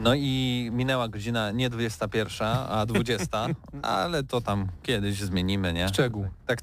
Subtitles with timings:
[0.00, 3.46] No i minęła godzina nie 21, a 20,
[3.82, 5.88] ale to tam kiedyś zmienimy, nie?
[5.88, 6.28] Szczegół.
[6.46, 6.58] Tak,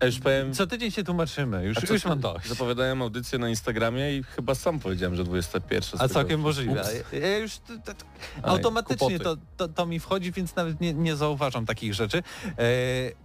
[0.00, 2.48] Ja już powiem, co tydzień się tłumaczymy, już, co- już mam dość.
[2.48, 5.82] zapowiadałem audycję na Instagramie i chyba sam powiedziałem, że 21.
[5.98, 6.80] z A całkiem możliwe.
[6.80, 7.12] Ups.
[7.12, 8.04] Ja ja już t- t- t-
[8.42, 12.18] Aj, automatycznie to, to, to mi wchodzi, więc nawet nie, nie zauważam takich rzeczy.
[12.18, 12.52] E,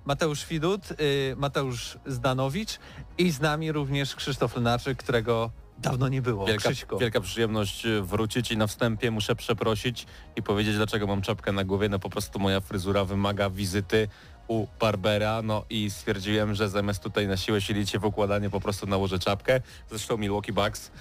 [0.05, 0.95] Mateusz Widut, e,
[1.35, 2.79] Mateusz Zdanowicz
[3.17, 5.51] i z nami również Krzysztof Lenarczyk, którego
[5.81, 6.45] dawno nie było.
[6.45, 11.51] Wielka, wielka przyjemność e, wrócić i na wstępie muszę przeprosić i powiedzieć, dlaczego mam czapkę
[11.51, 11.89] na głowie.
[11.89, 14.07] No po prostu moja fryzura wymaga wizyty
[14.47, 18.59] u Barbera, no i stwierdziłem, że zamiast tutaj na siłę silić się w układanie, po
[18.59, 19.61] prostu nałożę czapkę.
[19.89, 20.91] Zresztą Milwaukee Bucks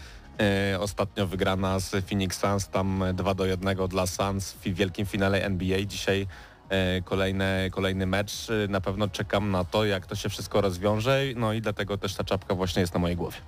[0.40, 5.44] e, ostatnio wygrana z Phoenix Suns, tam 2 do 1 dla Suns w wielkim finale
[5.44, 5.84] NBA.
[5.84, 6.26] Dzisiaj
[6.68, 8.48] e, kolejny, kolejny mecz.
[8.68, 12.24] Na pewno czekam na to, jak to się wszystko rozwiąże, no i dlatego też ta
[12.24, 13.38] czapka właśnie jest na mojej głowie.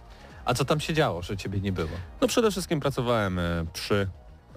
[0.45, 1.89] A co tam się działo, że ciebie nie było?
[2.21, 4.09] No przede wszystkim pracowałem e, przy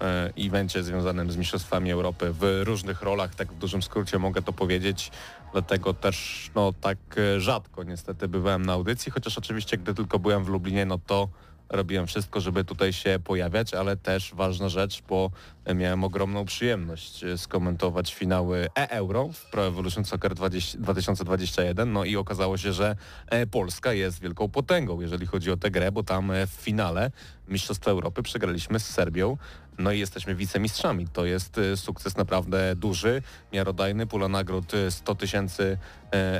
[0.01, 4.53] e, evencie związanym z Mistrzostwami Europy w różnych rolach, tak w dużym skrócie mogę to
[4.53, 5.11] powiedzieć,
[5.51, 10.43] dlatego też no tak e, rzadko niestety bywałem na audycji, chociaż oczywiście gdy tylko byłem
[10.43, 11.29] w Lublinie, no to
[11.69, 15.31] robiłem wszystko, żeby tutaj się pojawiać, ale też ważna rzecz, bo
[15.75, 22.16] miałem ogromną przyjemność e, skomentować finały e-Euro w Pro Evolution Soccer 20, 2021, no i
[22.16, 22.96] okazało się, że
[23.29, 27.12] e, Polska jest wielką potęgą, jeżeli chodzi o tę grę, bo tam e, w finale
[27.47, 29.38] Mistrzostwa Europy przegraliśmy z Serbią,
[29.78, 31.07] no i jesteśmy wicemistrzami.
[31.07, 33.22] To jest sukces naprawdę duży,
[33.53, 35.78] miarodajny, pula nagród e, 100 tysięcy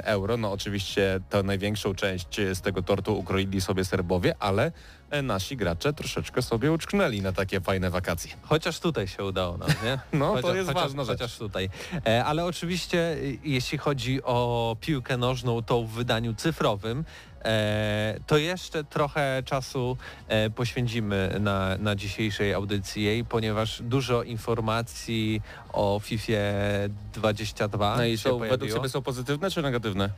[0.04, 0.38] euro.
[0.38, 4.72] No oczywiście tę największą część z tego tortu ukroili sobie Serbowie, ale
[5.22, 8.32] nasi gracze troszeczkę sobie uczknęli na takie fajne wakacje.
[8.42, 10.00] Chociaż tutaj się udało nam, nie?
[10.20, 11.20] No, to chociaż, jest chociaż, ważna rzecz.
[11.20, 11.70] Chociaż tutaj.
[12.06, 17.06] E, ale oczywiście y, jeśli chodzi o piłkę nożną, to w wydaniu cyfrowym,
[17.46, 19.98] e, to jeszcze trochę czasu
[20.28, 25.42] e, poświęcimy na, na dzisiejszej audycji jej, ponieważ dużo informacji
[25.74, 26.34] o FIFA
[27.14, 28.72] 22 No i są, według.
[28.72, 30.10] Ciebie są pozytywne czy negatywne?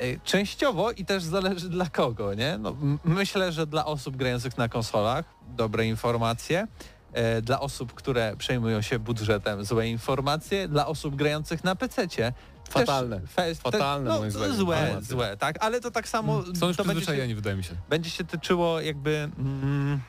[0.00, 2.58] E, Częściowo i też zależy dla kogo, nie?
[2.58, 5.24] No, myślę, że dla osób grających na konsolach
[5.56, 6.66] dobre informacje,
[7.12, 12.32] e, dla osób, które przejmują się budżetem złe informacje, dla osób grających na PC-cie
[12.70, 13.20] Fatalne.
[13.20, 15.08] Też, fe- Fatalne, no, moim zdaniem, Złe, informacje.
[15.16, 17.74] złe, tak, ale to tak samo Są już to będzie się, przyzwyczajeni, wydaje mi się.
[17.88, 20.00] będzie się tyczyło jakby mm,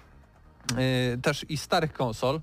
[0.79, 2.41] y, też i starych konsol.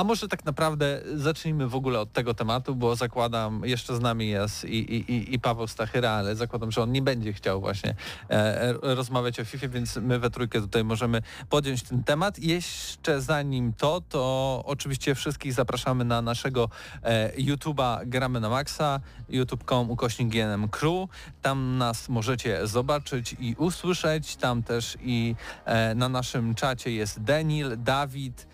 [0.00, 4.28] A może tak naprawdę zacznijmy w ogóle od tego tematu, bo zakładam, jeszcze z nami
[4.28, 7.94] jest i, i, i- Paweł Stachyra, ale zakładam, że on nie będzie chciał właśnie
[8.30, 12.38] e, e, rozmawiać o FIFA, więc my we trójkę tutaj możemy podjąć ten temat.
[12.38, 16.68] Jeszcze zanim to, to oczywiście wszystkich zapraszamy na naszego
[17.02, 21.08] e, YouTube'a Gramy na Maxa, youtube.com ukośnik GNM Crew.
[21.42, 24.36] Tam nas możecie zobaczyć i usłyszeć.
[24.36, 25.34] Tam też i
[25.64, 28.46] e, na naszym czacie jest Denil, Dawid,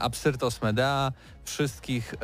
[0.00, 1.12] Absyrtos Medea.
[1.44, 2.18] Wszystkich e,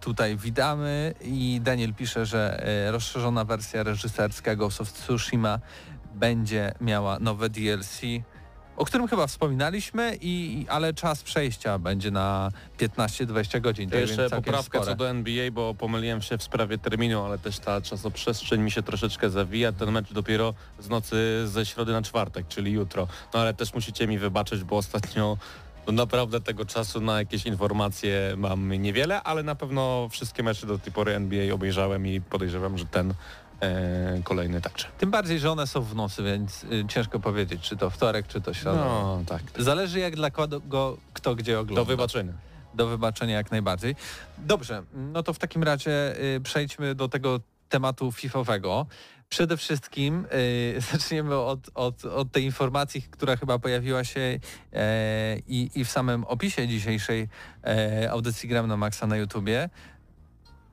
[0.00, 5.58] tutaj witamy i Daniel pisze, że e, rozszerzona wersja reżyserska Ghost of Tsushima
[6.14, 8.00] będzie miała nowe DLC,
[8.76, 13.90] o którym chyba wspominaliśmy, i, ale czas przejścia będzie na 15-20 godzin.
[13.90, 17.58] To tak jeszcze poprawka co do NBA, bo pomyliłem się w sprawie terminu, ale też
[17.58, 19.72] ta czasoprzestrzeń mi się troszeczkę zawija.
[19.72, 23.08] Ten mecz dopiero z nocy ze środy na czwartek, czyli jutro.
[23.34, 25.36] No ale też musicie mi wybaczyć, bo ostatnio
[25.86, 30.78] no naprawdę tego czasu na jakieś informacje mam niewiele, ale na pewno wszystkie mecze do
[30.78, 33.14] tej pory NBA obejrzałem i podejrzewam, że ten
[33.60, 34.86] e, kolejny także.
[34.98, 38.40] Tym bardziej, że one są w nocy, więc y, ciężko powiedzieć, czy to wtorek, czy
[38.40, 38.84] to środa.
[38.84, 39.42] No tak.
[39.58, 41.80] Zależy jak dla kogo kto gdzie ogląda.
[41.80, 42.32] Do wybaczenia.
[42.74, 43.96] Do wybaczenia jak najbardziej.
[44.38, 48.86] Dobrze, no to w takim razie y, przejdźmy do tego tematu fifowego.
[49.28, 54.20] Przede wszystkim y, zaczniemy od, od, od tej informacji, która chyba pojawiła się
[54.72, 57.28] e, i, i w samym opisie dzisiejszej
[57.64, 59.70] e, audycji Gram na Maxa na YouTubie.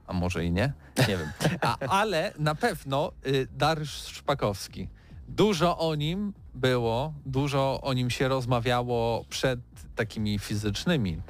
[0.08, 0.74] a może i nie,
[1.08, 1.32] nie wiem.
[1.62, 4.90] A, ale na pewno y, Dariusz Szpakowski.
[5.28, 9.60] Dużo o nim było, dużo o nim się rozmawiało przed
[9.96, 11.22] takimi fizycznymi,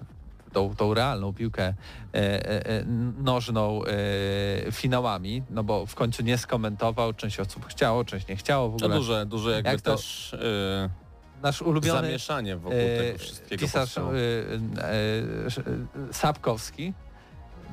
[0.53, 1.73] tą, tą realną piłkę e,
[2.13, 2.85] e, e,
[3.23, 3.81] nożną
[4.71, 8.85] finałami, no bo w końcu nie skomentował, część osób chciało, część nie chciało w To
[8.85, 8.99] ogóle.
[8.99, 10.35] duże, duże jakby Jak to też
[11.41, 14.11] Nasz ulubiony zamieszanie wokół tego wszystkiego pisarz powstało.
[16.11, 16.93] Sapkowski.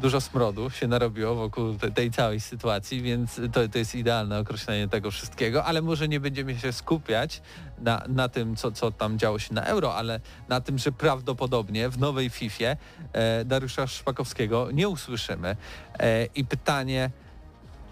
[0.01, 4.89] Dużo smrodu się narobiło wokół te, tej całej sytuacji, więc to, to jest idealne określenie
[4.89, 7.43] tego wszystkiego, ale może nie będziemy się skupiać
[7.79, 11.89] na, na tym, co, co tam działo się na euro, ale na tym, że prawdopodobnie
[11.89, 12.65] w nowej FIFA
[13.13, 15.57] e, Dariusza Szpakowskiego nie usłyszymy.
[15.99, 17.11] E, I pytanie,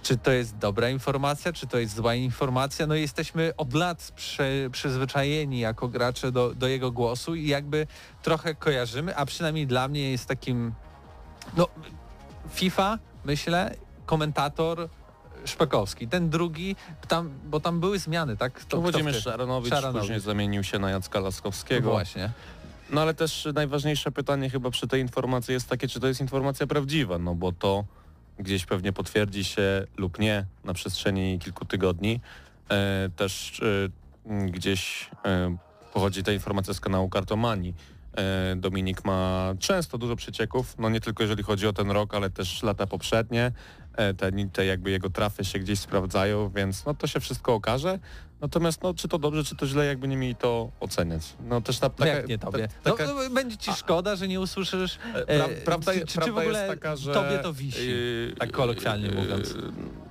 [0.03, 2.87] czy to jest dobra informacja, czy to jest zła informacja?
[2.87, 7.87] No jesteśmy od lat prze, przyzwyczajeni jako gracze do, do jego głosu i jakby
[8.23, 10.73] trochę kojarzymy, a przynajmniej dla mnie jest takim,
[11.57, 11.69] no
[12.51, 13.75] FIFA, myślę,
[14.07, 14.89] komentator
[15.45, 16.09] Szpakowski.
[16.09, 16.77] Ten drugi,
[17.09, 18.65] tam, bo tam były zmiany, tak?
[18.65, 19.23] To Włodzimierz?
[19.23, 20.01] Szaranowicz, Szaranowicz.
[20.01, 21.91] później zamienił się na Jacka Laskowskiego.
[21.91, 22.31] Właśnie.
[22.91, 26.67] No ale też najważniejsze pytanie chyba przy tej informacji jest takie, czy to jest informacja
[26.67, 27.85] prawdziwa, no bo to
[28.39, 32.21] gdzieś pewnie potwierdzi się lub nie na przestrzeni kilku tygodni.
[32.71, 33.63] E, też
[34.27, 35.57] e, gdzieś e,
[35.93, 37.75] pochodzi ta informacja z kanału Kartomanii.
[38.19, 42.31] E, Dominik ma często dużo przecieków, no nie tylko jeżeli chodzi o ten rok, ale
[42.31, 43.53] też lata poprzednie.
[43.97, 47.99] E, te, te jakby jego trafy się gdzieś sprawdzają, więc no to się wszystko okaże.
[48.41, 51.23] Natomiast no czy to dobrze, czy to źle, jakby nie mieli to oceniać.
[51.49, 52.69] No też No taka, nie tobie?
[52.69, 56.01] ta- taka, no, no, będzie ci szkoda, że nie usłyszysz E, e, Pra, prawda, czy,
[56.07, 57.13] czy, czy w ogóle jest taka, że...
[57.15, 57.89] tobie to wisi?
[57.89, 59.55] yy, tak kolokwialnie yy, mówiąc.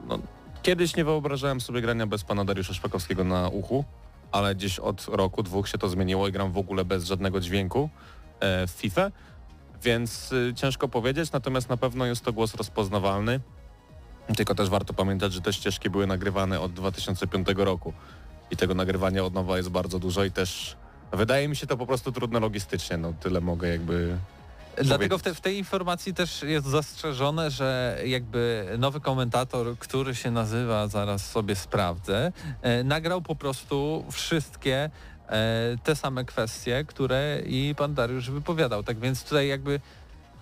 [0.08, 0.20] No,
[0.64, 3.86] kiedyś nie wyobrażałem sobie grania bez pana Dariusza Szpakowskiego na uchu,
[4.32, 7.90] ale gdzieś od roku, dwóch się to zmieniło i gram w ogóle bez żadnego dźwięku
[8.40, 9.12] e, w FIFA,
[9.84, 13.40] więc y, ciężko powiedzieć, natomiast na pewno jest to głos rozpoznawalny.
[14.38, 17.94] Tylko też warto pamiętać, że te ścieżki były nagrywane od 2005 roku.
[18.52, 20.78] I tego nagrywania od nowa jest bardzo dużo i też
[21.14, 24.18] wydaje mi się to po prostu trudne logistycznie, no tyle mogę jakby
[24.84, 30.32] Dlatego w, te, w tej informacji też jest zastrzeżone, że jakby nowy komentator, który się
[30.32, 32.32] nazywa, zaraz sobie sprawdzę,
[32.62, 34.90] e, nagrał po prostu wszystkie
[35.30, 38.84] e, te same kwestie, które i pan Dariusz wypowiadał.
[38.84, 39.80] Tak więc tutaj jakby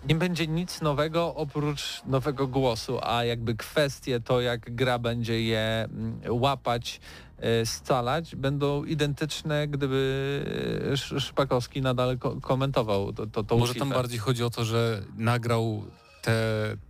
[0.08, 5.88] nie będzie nic nowego oprócz nowego głosu, a jakby kwestie to, jak gra będzie je
[5.90, 7.00] mm, łapać,
[7.40, 10.46] e, scalać, będą identyczne, gdyby
[10.90, 14.66] e, Sz- Szpakowski nadal ko- komentował to, to, tą Może tam bardziej chodzi o to,
[14.66, 15.84] że nagrał
[16.22, 16.34] te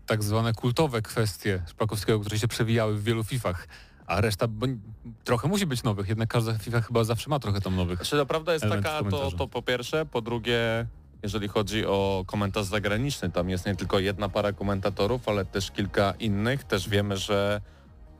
[0.05, 3.67] tak zwane kultowe kwestie Szpakowskiego, które się przewijały w wielu Fifach,
[4.07, 4.67] a reszta bo,
[5.23, 7.97] trochę musi być nowych, jednak każda FIFA chyba zawsze ma trochę tam nowych.
[7.99, 10.85] Znaczy, no, prawda jest taka, to, to po pierwsze, po drugie,
[11.25, 16.13] jeżeli chodzi o komentarz zagraniczny, tam jest nie tylko jedna para komentatorów, ale też kilka
[16.19, 16.63] innych.
[16.63, 17.61] Też wiemy, że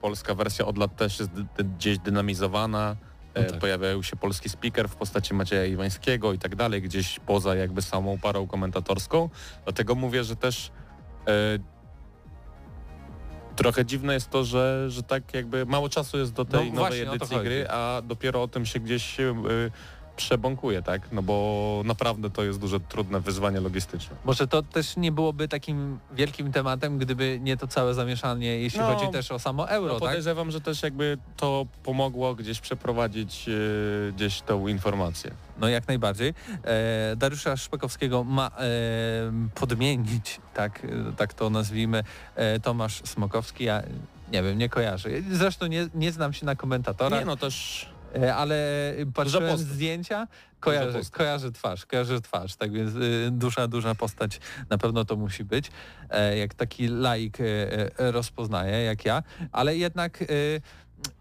[0.02, 1.32] polska wersja od lat też jest
[1.78, 2.96] gdzieś dynamizowana.
[3.36, 3.60] No E, tak.
[3.60, 8.18] Pojawiał się polski speaker w postaci Macieja Iwańskiego i tak dalej, gdzieś poza jakby samą
[8.20, 9.30] parą komentatorską.
[9.64, 10.72] Dlatego mówię, że też
[11.28, 11.60] e,
[13.56, 17.06] trochę dziwne jest to, że, że tak jakby mało czasu jest do tej No nowej
[17.06, 19.34] właśnie, edycji gry, a dopiero o tym się gdzieś y,
[20.16, 21.02] przebąkuje, tak?
[21.12, 24.16] No bo naprawdę to jest duże, trudne wyzwanie logistyczne.
[24.26, 28.96] Może to też nie byłoby takim wielkim tematem, gdyby nie to całe zamieszanie, jeśli No,
[28.96, 30.10] chodzi też o samo euro, No tak?
[30.10, 35.32] podejrzewam, że też jakby to pomogło gdzieś przeprowadzić y, gdzieś tą informację.
[35.60, 36.34] No jak najbardziej.
[36.64, 38.52] E, Dariusza Szpakowskiego ma e,
[39.56, 40.88] podmienić, tak,
[41.18, 42.04] tak to nazwijmy,
[42.36, 43.64] e, Tomasz Smokowski.
[43.64, 43.84] Ja
[44.32, 45.10] nie wiem, nie kojarzę.
[45.32, 47.86] Zresztą nie, nie znam się na komentatora, Nie no też
[48.36, 48.56] ale
[49.14, 50.28] patrzyłem zdjęcia,
[51.14, 53.00] kojarzę, twarz, kojarzę twarz, tak więc e,
[53.32, 55.72] duża, duża postać na pewno to musi być,
[56.10, 57.44] e, jak taki laik e,
[58.00, 60.26] e, rozpoznaje, jak ja, ale jednak e,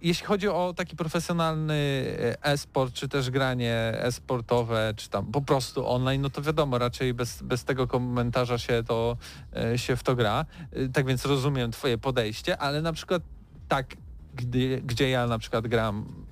[0.03, 5.89] jeśli chodzi o taki profesjonalny e, e-sport, czy też granie e-sportowe, czy tam po prostu
[5.89, 9.17] online, no to wiadomo, raczej bez, bez tego komentarza się to
[9.57, 10.45] e, się w to gra.
[10.73, 13.23] E, Tak więc rozumiem twoje podejście, ale na przykład
[13.69, 13.97] tak,
[14.35, 16.24] gdy, gdzie ja na przykład gram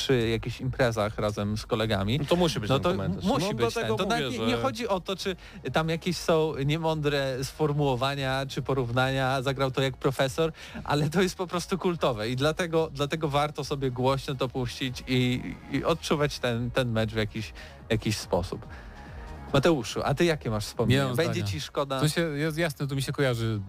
[0.00, 3.24] przy jakichś imprezach razem z kolegami, no to musi być no ten to komentarz.
[3.24, 3.96] musi no, być ten.
[3.96, 4.46] To mówię, nie, że...
[4.46, 5.36] nie chodzi o to, czy
[5.72, 10.52] tam jakieś są niemądre sformułowania, czy porównania, zagrał to jak profesor,
[10.84, 15.42] ale to jest po prostu kultowe i dlatego, dlatego warto sobie głośno to puścić i,
[15.72, 17.52] i odczuwać ten, ten mecz w jakiś,
[17.90, 18.66] jakiś sposób.
[19.52, 21.14] Mateuszu, a ty jakie masz Nie wspomnienia?
[21.14, 21.46] Będzie zdania.
[21.46, 22.00] ci szkoda?
[22.00, 23.60] To się, jest jasne, to mi się kojarzy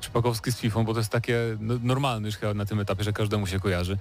[0.00, 3.12] Szpakowski z Fifą, bo to jest takie no, normalne już chyba na tym etapie, że
[3.12, 3.98] każdemu się kojarzy.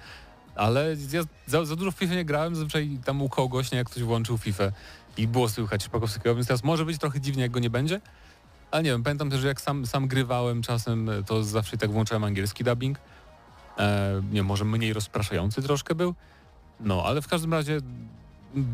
[0.55, 3.89] Ale ja za, za dużo w FIFA nie grałem, zazwyczaj tam u kogoś, nie, jak
[3.89, 4.63] ktoś włączył FIFA
[5.17, 8.01] i było słychać Szpakowskiego, więc teraz może być trochę dziwnie, jak go nie będzie,
[8.71, 12.23] Ale nie wiem, pamiętam też, że jak sam, sam grywałem czasem, to zawsze tak włączałem
[12.23, 12.97] angielski dubbing.
[13.79, 16.15] E, nie może mniej rozpraszający troszkę był.
[16.79, 17.79] No, ale w każdym razie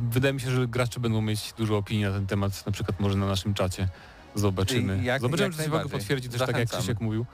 [0.09, 3.17] wydaje mi się, że gracze będą mieć dużo opinii na ten temat, na przykład może
[3.17, 3.87] na naszym czacie.
[4.35, 5.03] Zobaczymy.
[5.03, 5.91] Jak- Zobaczymy, jak czy najbardziej.
[5.91, 6.79] potwierdzi też tak jak Zachęcam.
[6.79, 7.25] Krzysiek mówił.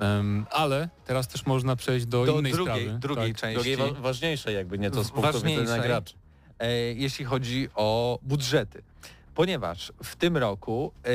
[0.00, 2.98] Em, ale teraz też można przejść do, Do innej drugiej, sprawy.
[2.98, 3.40] drugiej tak.
[3.40, 3.54] części.
[3.54, 6.14] Drugiej wa- ważniejszej jakby nieco z punktu widzenia graczy.
[6.58, 8.82] e, jeśli chodzi o budżety.
[9.34, 11.08] Ponieważ w tym roku e,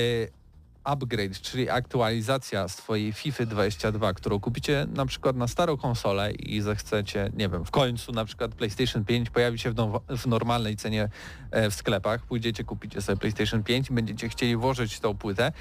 [0.84, 7.32] upgrade, czyli aktualizacja swojej FIFA 22, którą kupicie na przykład na starą konsolę i zechcecie,
[7.38, 11.10] nie wiem, w końcu na przykład PlayStation 5 pojawi się w, now- w normalnej cenie
[11.52, 15.52] e, w sklepach, pójdziecie, kupicie sobie PlayStation 5 i będziecie chcieli włożyć tą płytę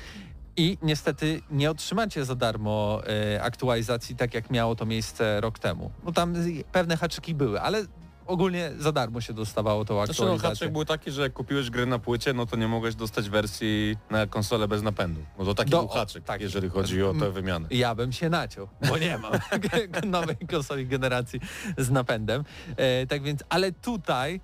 [0.56, 3.02] i niestety nie otrzymacie za darmo
[3.35, 5.90] e, aktualizacji tak jak miało to miejsce rok temu.
[6.04, 6.35] No tam
[6.73, 7.87] pewne haczyki były, ale
[8.26, 10.49] ogólnie za darmo się dostawało tą aktualizację.
[10.49, 13.97] haczyk był taki, że jak kupiłeś grę na płycie, no to nie mogłeś dostać wersji
[14.11, 15.21] na konsolę bez napędu.
[15.38, 16.40] No to taki Do- był haczyk, tak.
[16.40, 17.66] jeżeli chodzi o tę wymianę.
[17.71, 19.32] Ja bym się naciął, bo nie mam
[20.11, 21.40] nowej konsoli generacji
[21.78, 22.44] z napędem.
[22.76, 24.40] E, tak więc, ale tutaj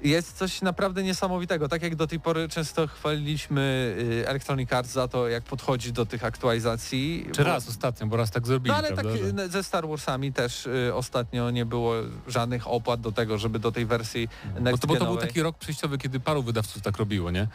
[0.00, 1.68] jest coś naprawdę niesamowitego.
[1.68, 6.06] Tak jak do tej pory często chwaliliśmy y, Electronic Arts za to, jak podchodzi do
[6.06, 7.26] tych aktualizacji.
[7.32, 9.18] Czy bo- raz ostatnio, bo raz tak zrobili, No ale tak prawda?
[9.38, 11.94] że- y, ze Star Warsami też y, ostatnio nie było
[12.28, 15.42] żadnych opłat do tego, żeby do tej wersji Bo next to, bo to był taki
[15.42, 17.48] rok przejściowy, kiedy paru wydawców tak robiło, nie?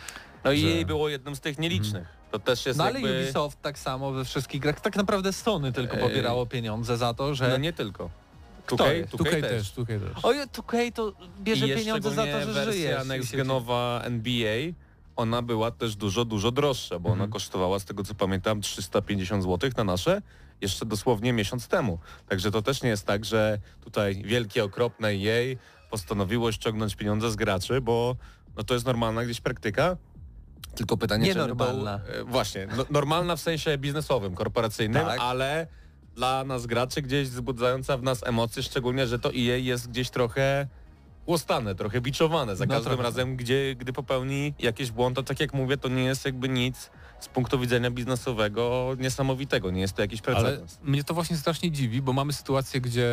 [0.43, 2.07] No i że- jej było jednym z tych nielicznych.
[2.31, 3.23] To też jest No ale jakby...
[3.23, 4.81] Ubisoft tak samo we wszystkich grach.
[4.81, 7.49] Tak naprawdę Sony tylko pobierało pieniądze za to, że...
[7.49, 8.09] No nie tylko.
[8.67, 9.05] Tukaj
[9.41, 9.71] też.
[9.71, 10.09] Tukaj też.
[10.23, 12.65] Oj, 2K to bierze pieniądze za to, że żyjesz.
[12.65, 14.57] wersja i next genowa NBA,
[15.15, 17.31] ona była też dużo, dużo droższa, bo ona Mhm.
[17.31, 20.21] kosztowała, z tego co pamiętam, 350 zł na nasze
[20.61, 21.99] jeszcze dosłownie miesiąc temu.
[22.29, 25.57] Także to też nie jest tak, że tutaj wielkie, okropne jej
[25.89, 28.15] postanowiło ściągnąć pieniądze z graczy, bo
[28.57, 29.97] no to jest normalna gdzieś praktyka.
[30.75, 31.99] Tylko pytanie, czy Nienormalna.
[31.99, 35.19] To, e, właśnie, no, normalna w sensie biznesowym, korporacyjnym, Tak.
[35.21, 35.67] ale
[36.15, 40.67] dla nas graczy gdzieś wzbudzająca w nas emocje, szczególnie, że to EA jest gdzieś trochę
[41.27, 43.03] łostane, trochę biczowane za No każdym trochę.
[43.03, 46.89] razem, gdzie, gdy popełni jakiś błąd, to tak jak mówię, to nie jest jakby nic
[47.19, 50.79] z punktu widzenia biznesowego niesamowitego, nie jest to jakiś Ale precedens.
[50.83, 53.07] mnie to właśnie strasznie dziwi, bo mamy sytuację, gdzie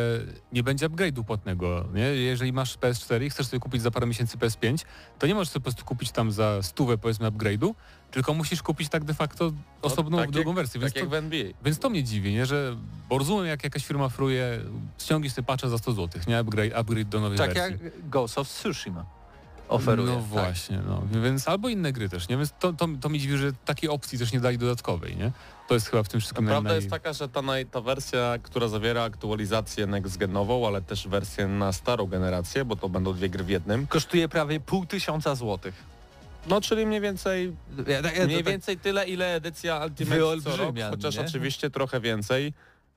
[0.53, 1.85] nie będzie upgrade'u płatnego.
[1.93, 2.01] Nie?
[2.01, 4.85] Jeżeli masz PS4 i chcesz sobie kupić za parę miesięcy PS5,
[5.19, 7.73] to nie możesz sobie po prostu kupić tam za stówę powiedzmy upgrade'u,
[8.11, 9.51] tylko musisz kupić tak de facto
[9.81, 10.79] osobną tak drugą jak- wersję.
[10.81, 11.43] Więc Tak jak to, w NBA.
[11.65, 12.45] więc to mnie dziwi, nie?
[12.45, 12.75] że
[13.09, 14.59] bo rozumiem jak jakaś firma fruje,
[14.99, 16.37] ściągnij sobie patcha za 100 zł, nie?
[16.39, 17.77] Upgrade, upgrade do nowej Tak wersji.
[17.85, 19.05] jak Ghost of Tsushima
[19.69, 20.09] oferuje.
[20.13, 20.25] No tak.
[20.25, 21.21] właśnie, no.
[21.23, 22.37] Więc albo inne gry też, nie?
[22.37, 25.31] Więc to, to, to mi dziwi, że takiej opcji też nie dali dodatkowej, nie?
[25.67, 28.33] To jest chyba w tym wszystkim Prawda naj- jest taka, że ta, naj, ta wersja,
[28.43, 33.43] która zawiera aktualizację next-genową, ale też wersję na starą generację, bo to będą dwie gry
[33.43, 35.73] w jednym, Kosztuje prawie pół tysiąca złotych.
[36.47, 37.55] No czyli mniej więcej
[37.87, 41.21] Ja, ja, ja, Mniej tak- więcej tyle, ile edycja Ultimate co rok, chociaż nie?
[41.21, 42.53] oczywiście trochę więcej.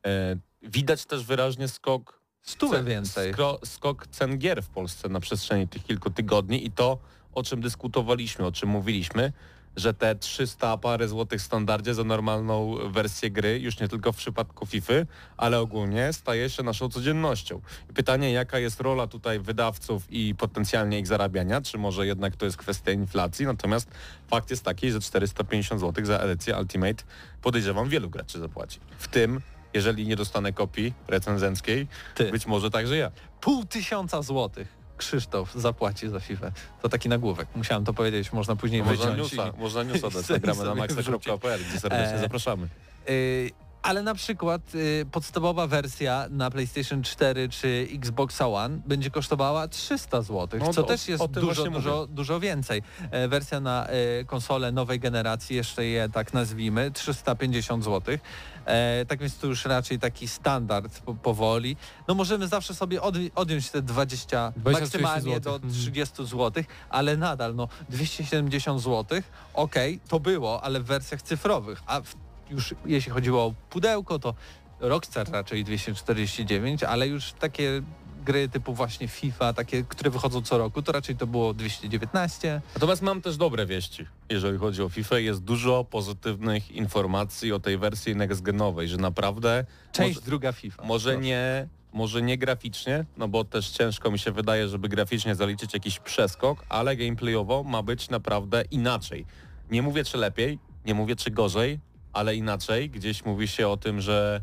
[0.06, 3.32] E, widać też wyraźnie skok, Stówę ce- więcej.
[3.32, 6.98] Skro, skok cen gier w Polsce na przestrzeni tych kilku tygodni i to,
[7.34, 9.32] o czym dyskutowaliśmy, o czym mówiliśmy,
[9.76, 14.16] że te 300 parę złotych w standardzie za normalną wersję gry, już nie tylko w
[14.16, 14.92] przypadku FIFA,
[15.36, 17.60] ale ogólnie staje się naszą codziennością.
[17.94, 22.56] Pytanie, jaka jest rola tutaj wydawców i potencjalnie ich zarabiania, czy może jednak to jest
[22.56, 23.90] kwestia inflacji, natomiast
[24.28, 27.04] fakt jest taki, że 450 zł za edycję Ultimate
[27.42, 28.80] podejrzewam wielu graczy zapłaci.
[28.98, 29.40] W tym,
[29.74, 32.30] jeżeli nie dostanę kopii recenzenckiej, Ty.
[32.30, 33.10] być może także ja.
[33.40, 36.50] Pół tysiąca złotych Krzysztof zapłaci za FIFA.
[36.82, 37.48] To taki nagłówek.
[37.56, 39.18] Musiałem to powiedzieć, można później Można wyciąć.
[39.32, 42.68] newsa, i- można newsa dać, na sobie maxa.pl, gdzie serdecznie E, zapraszamy.
[43.10, 43.50] Y,
[43.82, 50.22] ale na przykład y, podstawowa wersja na PlayStation 4 czy Xbox One będzie kosztowała 300
[50.22, 52.82] zł, No co to też jest o dużo, dużo, dużo więcej.
[53.10, 58.18] E, wersja na e, konsolę nowej generacji, jeszcze je tak nazwijmy, 350 zł.
[58.66, 61.76] E, tak więc to już raczej taki standard po, powoli.
[62.08, 65.70] No możemy zawsze sobie odwi- odjąć te 20, 20, maksymalnie 30 do złotych.
[65.72, 69.22] 30 zł, ale nadal no 270 zł,
[69.54, 72.14] okej, to było, ale w wersjach cyfrowych, a w,
[72.50, 74.34] już jeśli chodziło o pudełko, to
[74.80, 77.82] Rockstar raczej 249, ale już takie
[78.22, 82.60] gry typu właśnie FIFA, takie, które wychodzą co roku, to raczej to było 219.
[82.74, 85.18] Natomiast mam też dobre wieści, jeżeli chodzi o FIFA.
[85.18, 90.82] Jest dużo pozytywnych informacji o tej wersji next-genowej, że naprawdę Część może, druga FIFA.
[90.84, 91.26] może Proszę.
[91.26, 95.98] nie może nie graficznie, no bo też ciężko mi się wydaje, żeby graficznie zaliczyć jakiś
[95.98, 99.26] przeskok, ale gameplayowo ma być naprawdę inaczej.
[99.70, 101.80] Nie mówię czy lepiej, nie mówię czy gorzej,
[102.12, 102.90] ale inaczej.
[102.90, 104.42] Gdzieś mówi się o tym, że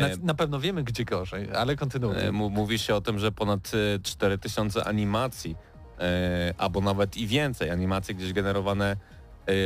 [0.00, 2.16] Na, e, na pewno wiemy, gdzie gorzej, ale kontynuuj.
[2.18, 5.56] E, Mówi się o tym, że ponad e, 4000 animacji,
[5.98, 8.96] e, albo nawet i więcej animacji gdzieś generowane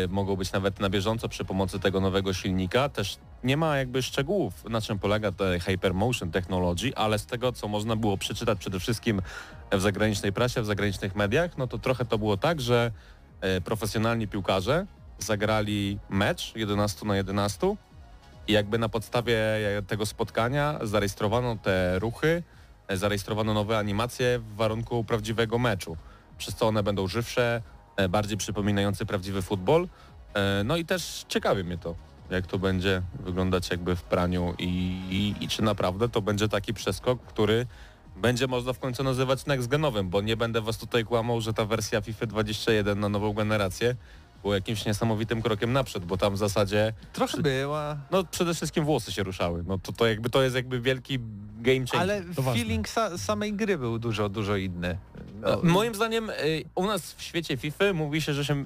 [0.08, 2.88] mogą być nawet na bieżąco przy pomocy tego nowego silnika.
[2.88, 7.68] Też nie ma jakby szczegółów, na czym polega ta Hypermotion Technology, ale z tego, co
[7.68, 9.22] można było przeczytać przede wszystkim
[9.72, 12.90] w zagranicznej prasie, w zagranicznych mediach, no to trochę to było tak, że
[13.64, 14.86] profesjonalni piłkarze
[15.18, 17.76] zagrali mecz 11 na 11
[18.48, 19.38] i jakby na podstawie
[19.86, 22.42] tego spotkania zarejestrowano te ruchy,
[22.88, 25.96] e, zarejestrowano nowe animacje w warunku prawdziwego meczu,
[26.38, 27.62] przez co one będą żywsze,
[27.96, 29.88] e, bardziej przypominające prawdziwy futbol.
[30.34, 31.94] E, No i też ciekawi mnie to,
[32.30, 34.66] jak to będzie wyglądać jakby w praniu i,
[35.10, 37.66] i, i czy naprawdę to będzie taki przeskok, który
[38.16, 41.64] będzie można w końcu nazywać next genowym, bo nie będę was tutaj kłamał, że ta
[41.64, 43.96] wersja FIFA 21 na nową generację
[44.44, 49.12] było jakimś niesamowitym krokiem naprzód, bo tam w zasadzie Trochę była, no przede wszystkim włosy
[49.12, 49.64] się ruszały.
[49.66, 51.18] No to, to jakby to jest jakby wielki
[51.60, 52.00] game changer.
[52.00, 54.98] ale to feeling sa samej gry był dużo, dużo inny.
[55.40, 58.64] No, Moim zdaniem y, u nas w świecie FIFA mówi się, że się, y,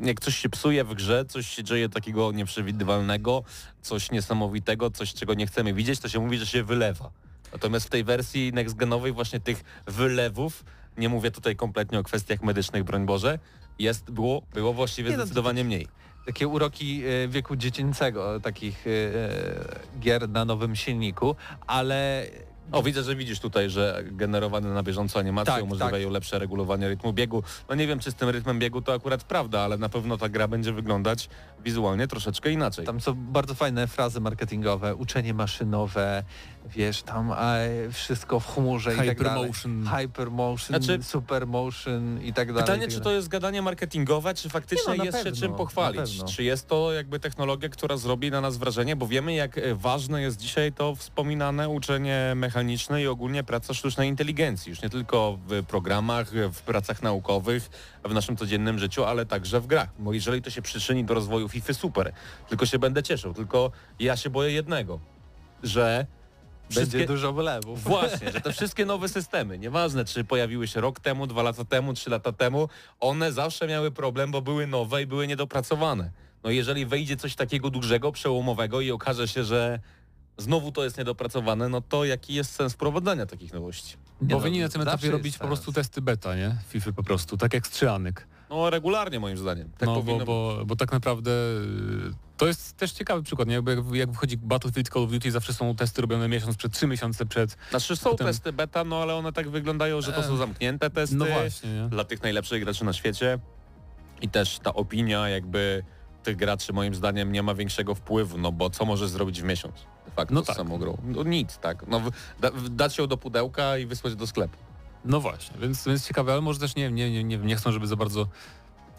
[0.00, 3.42] jak coś się psuje w grze, coś się dzieje takiego nieprzewidywalnego,
[3.82, 7.10] coś niesamowitego, coś czego nie chcemy widzieć, to się mówi, że się wylewa.
[7.52, 10.64] Natomiast w tej wersji next-genowej właśnie tych wylewów,
[10.98, 13.38] nie mówię tutaj kompletnie o kwestiach medycznych, broń Boże,
[13.78, 15.88] jest, było, było właściwie Nie, no zdecydowanie mniej.
[16.26, 18.90] takie uroki e, wieku dziecięcego, takich e,
[20.00, 22.26] gier na nowym silniku, ale
[22.72, 27.12] O, widzę, że widzisz tutaj, że generowane na bieżąco animacje Tak, umożliwiają lepsze regulowanie rytmu
[27.12, 27.42] biegu.
[27.68, 30.28] No nie wiem, czy z tym rytmem biegu to akurat prawda, ale na pewno ta
[30.28, 31.28] gra będzie wyglądać
[31.64, 32.86] wizualnie troszeczkę inaczej.
[32.86, 36.24] tam są bardzo fajne frazy marketingowe, uczenie maszynowe,
[36.70, 37.36] wiesz, tam e,
[37.92, 39.52] wszystko w chmurze i tak dalej.
[39.52, 39.86] Hypermotion.
[39.96, 42.62] Hypermotion, Znaczy- supermotion i tak dalej.
[42.62, 45.50] Pytanie, tak czy to jest gadanie marketingowe, czy faktycznie Nie no, jest się pewno, czym
[45.50, 46.24] na pochwalić?
[46.24, 50.22] Czy jest to jakby technologia, która zrobi na nas wrażenie, bo wiemy jak e, ważne
[50.22, 54.70] jest dzisiaj to wspominane uczenie mechaniczne i ogólnie praca sztucznej inteligencji.
[54.70, 57.70] Już nie tylko w programach, w pracach naukowych,
[58.04, 59.88] w naszym codziennym życiu, ale także w grach.
[59.98, 62.12] Bo jeżeli to się przyczyni do rozwoju FIFA, super.
[62.48, 63.34] Tylko się będę cieszył.
[63.34, 63.70] Tylko
[64.00, 65.00] ja się boję jednego,
[65.62, 66.06] że
[66.74, 67.82] Będzie dużo wylewów.
[67.82, 71.94] Właśnie, że te wszystkie nowe systemy, nieważne czy pojawiły się rok temu, dwa lata temu,
[71.94, 72.68] trzy lata temu,
[73.00, 76.10] one zawsze miały problem, bo były nowe i były niedopracowane.
[76.44, 79.80] No jeżeli wejdzie coś takiego dużego, przełomowego i okaże się, że
[80.38, 83.96] znowu to jest niedopracowane, no to jaki jest sens wprowadzania takich nowości?
[84.22, 86.56] Nie Powinni no, na tym etapie robić po prostu testy beta, nie?
[86.68, 88.26] FIFA po prostu, tak jak strzylanek.
[88.50, 89.70] No regularnie moim zdaniem.
[89.78, 93.54] Tak no, bo, powinno bo, bo tak naprawdę y, to jest też ciekawy przykład, nie?
[93.54, 96.86] Jakby jak, jak wychodzi Battlefield Call of Duty, zawsze są testy robione miesiąc przed, trzy
[96.86, 97.56] miesiące przed.
[97.70, 101.16] Znaczy są Potem- testy beta, no ale one tak wyglądają, że to są zamknięte testy.
[101.16, 101.88] No właśnie, nie?
[101.88, 103.38] dla tych najlepszych graczy na świecie
[104.22, 105.84] i też ta opinia jakby
[106.22, 109.74] tych graczy moim zdaniem nie ma większego wpływu, no bo co możesz zrobić w miesiąc
[110.04, 110.56] de facto No z tak.
[110.56, 110.98] samą grą?
[111.04, 111.86] No nic, tak.
[111.88, 112.02] No,
[112.40, 114.56] da, dać ją do pudełka i wysłać do sklepu.
[115.04, 117.96] No właśnie, więc, więc ciekawe, ale może też nie nie, nie, nie chcą, żeby za
[117.96, 118.26] bardzo...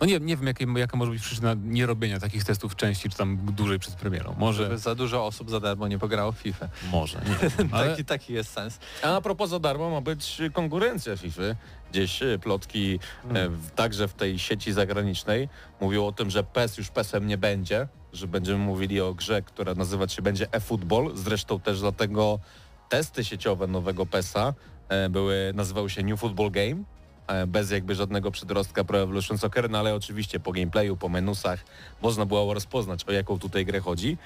[0.02, 3.38] No nie, nie wiem, jakie, jaka może być przyczyna nierobienia takich testów częściej, czy tam
[3.38, 4.36] dłużej przed premierą.
[4.38, 6.70] Może, Żeby za dużo osób za darmo nie pograło w FIFA.
[6.92, 7.90] może, nie wiem, ale...
[7.90, 8.80] Taki, taki jest sens.
[9.04, 11.42] A a propos za darmo ma być konkurencja FIFA.
[11.92, 13.00] Gdzieś e, plotki
[13.34, 15.50] e, w, także w tej sieci zagranicznej
[15.82, 19.76] mówią o tym, że PES już PESem nie będzie, że będziemy mówili o grze, która
[19.76, 21.12] nazywać się będzie eFootball.
[21.16, 22.40] Zresztą też dlatego
[22.90, 24.54] testy sieciowe nowego PESa
[24.90, 26.84] e, były, nazywały się New Football Game
[27.48, 31.66] bez jakby żadnego przedrostka Pro Evolution Soccer, no ale oczywiście po gameplayu, po menusach
[32.02, 34.18] można było rozpoznać o jaką tutaj grę chodzi.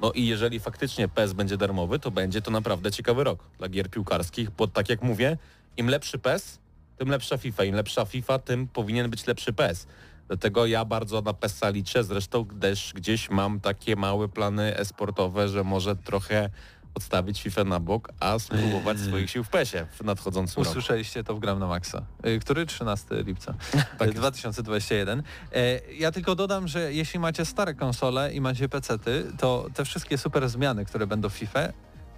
[0.00, 3.90] No i jeżeli faktycznie PES będzie darmowy, to będzie to naprawdę ciekawy rok dla gier
[3.90, 5.38] piłkarskich, bo tak jak mówię,
[5.76, 6.58] im lepszy PES,
[6.98, 7.64] tym lepsza FIFA.
[7.64, 9.86] Im lepsza FIFA, tym powinien być lepszy PES.
[10.28, 15.64] Dlatego ja bardzo na PESa liczę, zresztą też gdzieś mam takie małe plany esportowe, że
[15.64, 16.50] może trochę
[16.94, 20.70] odstawić FIFA na bok, a spróbować swoich sił w PESie w nadchodzącym roku.
[20.70, 22.02] Usłyszeliście to w Gram na Maxa.
[22.26, 22.66] Y, Który?
[22.66, 23.54] 13 lipca
[23.98, 25.22] Tak y, 2021.
[25.52, 30.18] E, Ja tylko dodam, że jeśli macie stare konsole i macie pecety, to te wszystkie
[30.18, 31.60] super zmiany, które będą w FIFA,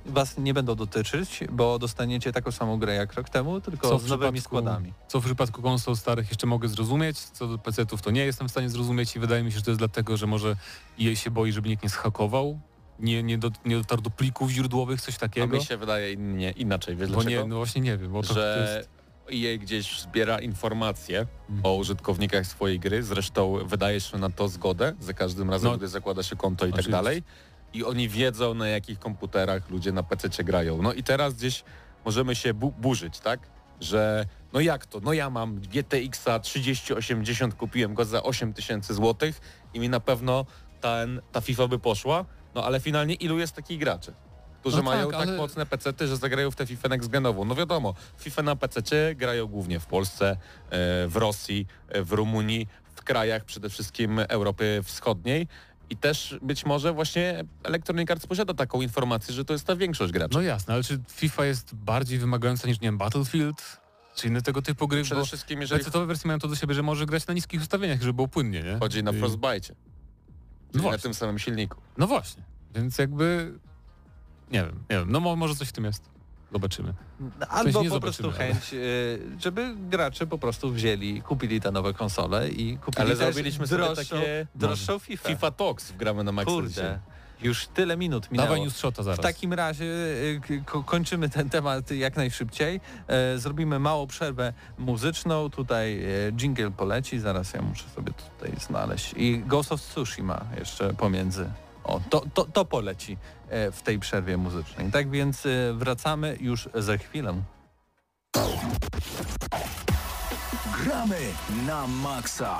[0.06, 4.08] was nie będą dotyczyć, bo dostaniecie taką samą grę jak rok temu, tylko Co z
[4.08, 4.92] nowymi przypadku- składami.
[5.08, 8.50] Co w przypadku konsol starych jeszcze mogę zrozumieć, co do PC-ów to nie jestem w
[8.50, 10.56] stanie zrozumieć i wydaje mi się, że to jest dlatego, że może
[10.98, 12.60] jej się boi, żeby nikt nie zhakował,
[13.02, 15.56] nie, nie, do, nie dotarł do plików źródłowych, coś A takiego.
[15.56, 17.42] mi się wydaje innie, inaczej, wiesz bo dlaczego?
[17.42, 18.88] nie, no właśnie nie wiem, bo to, że jest...
[19.32, 21.60] EA gdzieś zbiera informacje Mhm.
[21.66, 25.76] o użytkownikach swojej gry, zresztą wydajesz na to zgodę za każdym razem, No.
[25.76, 27.22] gdy zakłada się konto i tak dalej.
[27.74, 30.82] I oni wiedzą na jakich komputerach ludzie na PC grają.
[30.82, 31.64] No i teraz gdzieś
[32.04, 33.40] możemy się bu burzyć, tak?
[33.80, 35.00] Że no jak to?
[35.00, 39.40] No ja mam GTX-a 3080, kupiłem go za 8000 złotych
[39.74, 40.46] i mi na pewno
[40.80, 44.12] ten, ta FIFA by poszła, no ale finalnie ilu jest takich graczy?
[44.60, 47.44] Którzy No mają tak, tak ale- mocne pecety, że zagrają w tę FIFA next genową.
[47.44, 50.36] No wiadomo, FIFA na PC grają głównie w Polsce, e,
[51.08, 55.48] w Rosji, e, w Rumunii, w krajach, przede wszystkim Europy Wschodniej.
[55.90, 60.12] I też być może właśnie Electronic Arts posiada taką informację, że to jest ta większość
[60.12, 60.34] graczy.
[60.34, 63.80] No jasne, ale czy FIFA jest bardziej wymagająca niż, nie wiem, Battlefield?
[64.14, 65.02] Czy inne tego typu gry?
[65.02, 68.00] Przede wszystkim jeżeli PC-owe wersje mają to do siebie, że może grać na niskich ustawieniach,
[68.00, 68.76] żeby było płynnie, nie?
[68.80, 69.74] chodzi na Frostbite,
[70.74, 71.76] No na tym samym silniku.
[71.98, 72.42] No właśnie,
[72.74, 73.52] więc jakby...
[74.50, 76.10] Nie wiem, nie wiem, no mo- może coś w tym jest.
[76.52, 76.94] Zobaczymy.
[77.48, 81.94] Albo nie po prostu zobaczymy, chęć, y, żeby gracze po prostu wzięli, kupili te nowe
[81.94, 85.28] konsole i kupili Ale też zrobiliśmy sobie droższą, takie- droższą FIFA.
[85.28, 86.98] FIFA Talks gramy na Maxa Kurde, dzisiaj.
[87.42, 88.48] Już tyle minut minęło.
[88.48, 89.18] Dawaj news shota zaraz.
[89.18, 92.80] W takim razie y, ko- kończymy ten temat jak najszybciej.
[93.08, 95.50] E, Zrobimy małą przerwę muzyczną.
[95.50, 99.14] Tutaj e, jingle poleci, zaraz ja muszę sobie tutaj znaleźć.
[99.16, 101.50] I Ghost of Tsushima jeszcze pomiędzy.
[101.84, 103.16] O, to, to, to poleci
[103.48, 104.90] e, w tej przerwie muzycznej.
[104.90, 107.34] Tak więc e, wracamy już za chwilę.
[110.84, 111.18] Gramy
[111.66, 112.58] na maksa.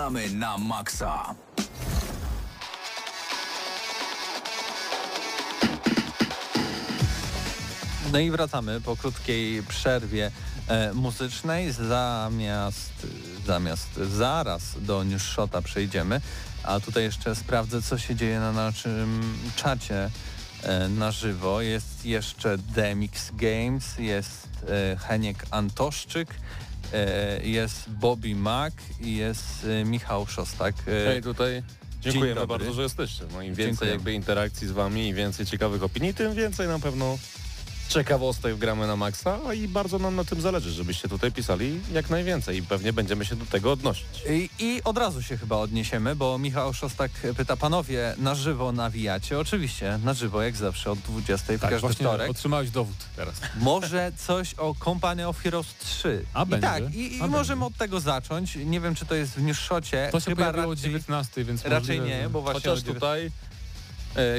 [0.00, 1.34] Gramy na maksa.
[8.12, 10.30] No i wracamy po krótkiej przerwie
[10.68, 11.72] e, muzycznej.
[11.72, 13.06] Zamiast,
[13.46, 16.20] zamiast zaraz do Newshota przejdziemy,
[16.62, 20.10] a tutaj jeszcze sprawdzę, co się dzieje na naszym czacie
[20.62, 21.60] e, na żywo.
[21.60, 26.34] Jest jeszcze Demix Games, jest e, Heniek Antoszczyk,
[27.42, 30.74] jest Bobby Mac i jest e, Michał Szostak.
[30.78, 31.62] E, Hej, tutaj
[32.00, 33.24] dziękujemy bardzo, że jesteście.
[33.32, 33.90] No im więcej Dziękuję.
[33.90, 37.18] jakby interakcji z wami i więcej ciekawych opinii, tym więcej na pewno
[37.90, 42.56] ciekawostek gramy na maksa, i bardzo nam na tym zależy, żebyście tutaj pisali jak najwięcej
[42.58, 44.06] i pewnie będziemy się do tego odnosić.
[44.30, 49.38] I, I od razu się chyba odniesiemy, bo Michał Szostak pyta, panowie, na żywo nawijacie?
[49.38, 52.30] Oczywiście, na żywo, jak zawsze, od 20 w Tak, każdy właśnie wtorek.
[52.30, 53.34] otrzymałeś dowód teraz.
[53.56, 56.24] Może coś o Company of Heroes 3.
[56.34, 57.74] A I będzie, tak, i, i a możemy będzie.
[57.74, 58.56] od tego zacząć.
[58.56, 60.08] Nie wiem, czy to jest w newsshocie.
[60.12, 62.60] To się Chyba pojawiło o raczej, 19, więc raczej możliwe, nie, bo właśnie...
[62.70, 63.30] Chociaż tutaj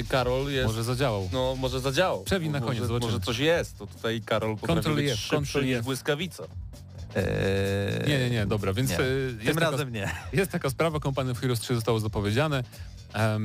[0.10, 0.68] Karol jest...
[0.68, 1.30] Może zadziałał.
[1.34, 2.24] No może zadziałał.
[2.24, 3.12] Przewin na Może- koniec, Może, zobaczymy.
[3.14, 6.44] może coś jest, to tutaj Karol potrafi Control być Control niż błyskawica.
[7.16, 9.00] Eee, Nie, nie, nie, dobra, więc nie.
[9.00, 10.12] e, jest, Tym taka, razem nie.
[10.34, 12.64] jest taka sprawa, Company of Heroes 3 zostało zapowiedziane.
[13.14, 13.40] E,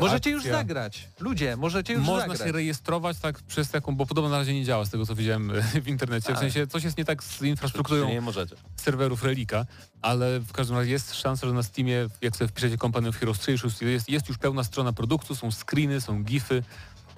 [0.00, 1.08] Możecie już akcja- zagrać.
[1.20, 2.48] Ludzie, możecie już Można zagrać.
[2.48, 5.50] się rejestrować tak przez taką, bo podobno na razie nie działa z tego co widziałem
[5.50, 6.26] e, w internecie.
[6.26, 6.36] Tak.
[6.36, 8.56] W sensie coś jest nie tak z infrastrukturą nie możecie.
[8.76, 9.66] serwerów Relika,
[10.02, 13.38] ale w każdym razie jest szansa, że na Steamie, jak sobie wpiszecie Company of Heroes
[13.40, 16.62] 3, już jest, jest już pełna strona produktu, są screeny, są gify,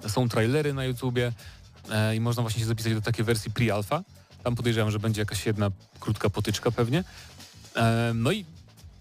[0.07, 1.31] są trailery na YouTubie
[1.91, 4.01] e, i można właśnie się zapisać do takiej wersji pre-alpha.
[4.43, 7.03] Tam podejrzewam, że będzie jakaś jedna krótka potyczka pewnie.
[7.75, 8.45] E, no i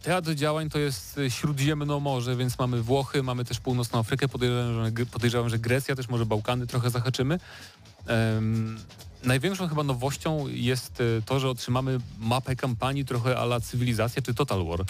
[0.07, 4.85] teatr działań to jest e, Śródziemno Morze, więc mamy Włochy, mamy też Północną Afrykę, podejrzewam,
[4.85, 7.39] że, podejrzewam, że Grecja, też może Bałkany trochę zahaczymy.
[8.07, 8.79] Em,
[9.25, 14.67] największą chyba nowością jest e, to, że otrzymamy mapę kampanii trochę ala cywilizacja czy Total
[14.67, 14.85] War.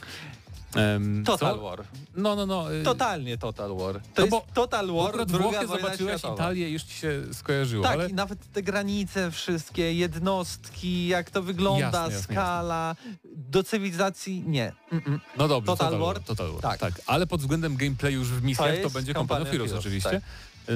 [0.78, 1.84] Em, Total co- War.
[2.16, 2.74] No, no, no.
[2.74, 3.94] e, Totalnie Total War.
[3.94, 6.34] To No jest bo- Total bo War, akurat druga Włochy wojna zobaczyłeś, światowa.
[6.34, 11.42] Italię już ci się skojarzyło, Tak, ale i nawet te granice wszystkie, jednostki, jak to
[11.42, 14.72] wygląda, Jasne, jasne, skala, do cywilizacji nie.
[14.92, 15.18] Mm-mm.
[15.38, 16.14] No dobrze, Total Total, War?
[16.16, 16.60] War, Total War.
[16.62, 16.80] Tak.
[16.80, 17.00] Tak.
[17.06, 20.20] ale pod względem gameplayu już w misjach to, jest będzie Company of Heroes oczywiście.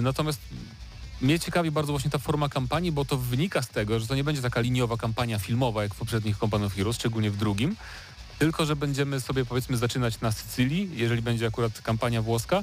[0.03, 0.41] Natomiast
[1.21, 4.25] mnie ciekawi bardzo właśnie ta forma kampanii, bo to wynika z tego, że to nie
[4.25, 7.77] będzie taka liniowa kampania filmowa jak w poprzednich Company of Heroes, szczególnie w drugim,
[8.40, 12.57] tylko że będziemy sobie powiedzmy zaczynać na Sycylii, jeżeli będzie akurat kampania włoska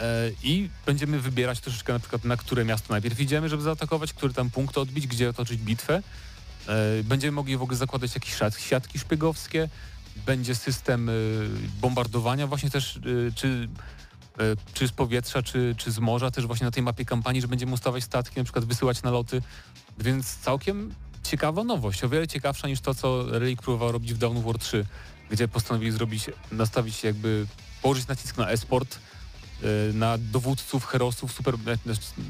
[0.00, 4.34] e, i będziemy wybierać troszeczkę na przykład na które miasto najpierw idziemy, żeby zaatakować, który
[4.34, 6.02] tam punkt odbić, gdzie otoczyć bitwę.
[6.68, 9.68] E, Będziemy mogli w ogóle zakładać jakieś siat- siatki szpiegowskie,
[10.26, 11.12] będzie system e,
[11.80, 13.00] bombardowania właśnie też,
[13.34, 13.68] czy,
[14.74, 17.72] czy z powietrza, czy, czy z morza, też właśnie na tej mapie kampanii, że będziemy
[17.72, 19.42] ustawiać statki, na przykład wysyłać naloty,
[19.98, 20.94] więc całkiem
[21.26, 24.86] ciekawa nowość, o wiele ciekawsza niż to, co Relic próbował robić w Dawn War 3,
[25.30, 27.46] gdzie postanowili zrobić, nastawić jakby,
[27.82, 28.98] położyć nacisk na esport,
[29.62, 31.54] e, na dowódców, herosów, super,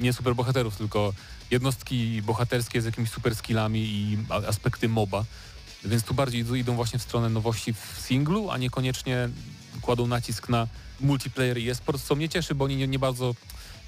[0.01, 1.13] nie superbohaterów, tylko
[1.51, 5.25] jednostki bohaterskie z jakimiś super skillami i aspekty MOBA.
[5.85, 9.29] Więc tu bardziej idą- właśnie w stronę nowości w singlu, a niekoniecznie
[9.83, 10.67] kładą nacisk na
[11.01, 13.35] multiplayer i e-sport, co mnie cieszy, bo oni nie, nie bardzo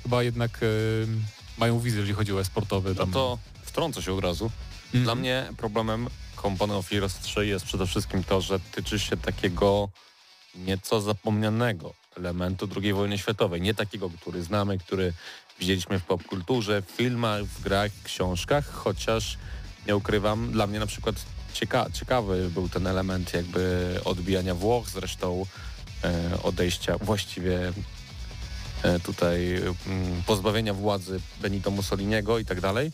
[0.02, 0.66] chyba jednak e,
[1.58, 2.88] mają wizję, jeżeli chodzi o e-sportowe.
[2.88, 3.10] No Tam.
[3.10, 4.50] to wtrącę się od razu.
[4.88, 5.04] Mhm.
[5.04, 6.08] Dla mnie problemem
[6.42, 9.88] Company of Heroes 3 jest przede wszystkim to, że tyczy się takiego
[10.54, 13.60] nieco zapomnianego elementu II wojny światowej.
[13.60, 15.12] Nie takiego, który znamy, który
[15.60, 19.38] widzieliśmy w popkulturze, w filmach, w grach, w książkach, chociaż
[19.86, 21.16] nie ukrywam, dla mnie na przykład
[21.52, 25.46] cieka ciekawy był ten element jakby odbijania Włoch, zresztą
[26.04, 27.72] e, odejścia właściwie
[28.82, 32.92] e, tutaj mm, pozbawienia władzy Benito Mussoliniego i tak dalej.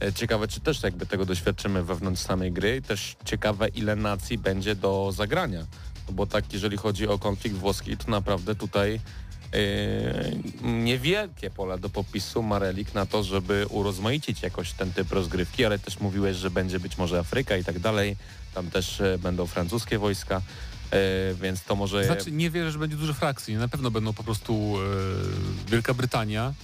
[0.00, 2.82] E, Ciekawe, czy też jakby tego doświadczymy wewnątrz samej gry.
[2.82, 5.66] Też ciekawe, ile nacji będzie do zagrania.
[6.08, 9.00] No bo tak, jeżeli chodzi o konflikt włoski, to naprawdę tutaj
[9.54, 9.60] e,
[10.62, 15.78] niewielkie pole do popisu ma Relik na to, żeby urozmaicić jakoś ten typ rozgrywki, ale
[15.78, 18.16] też mówiłeś, że będzie być może Afryka i tak dalej.
[18.54, 20.42] Tam też e, będą francuskie wojska,
[21.42, 22.04] więc to może...
[22.04, 23.54] Znaczy nie wierzę, że będzie dużo frakcji.
[23.54, 24.74] Na pewno będą po prostu
[25.68, 26.54] Wielka Brytania,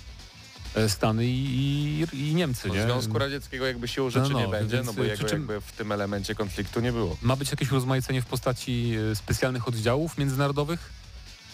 [0.88, 2.82] Stany i, i, i Niemcy, nie?
[2.82, 5.61] Związku Radzieckiego jakby siłą rzeczy No, no, nie będzie, więc, no bo y, jego jakby
[5.61, 7.16] w tym elemencie konfliktu nie było.
[7.22, 11.01] Ma być jakieś rozmaicenie w postaci e, specjalnych oddziałów międzynarodowych?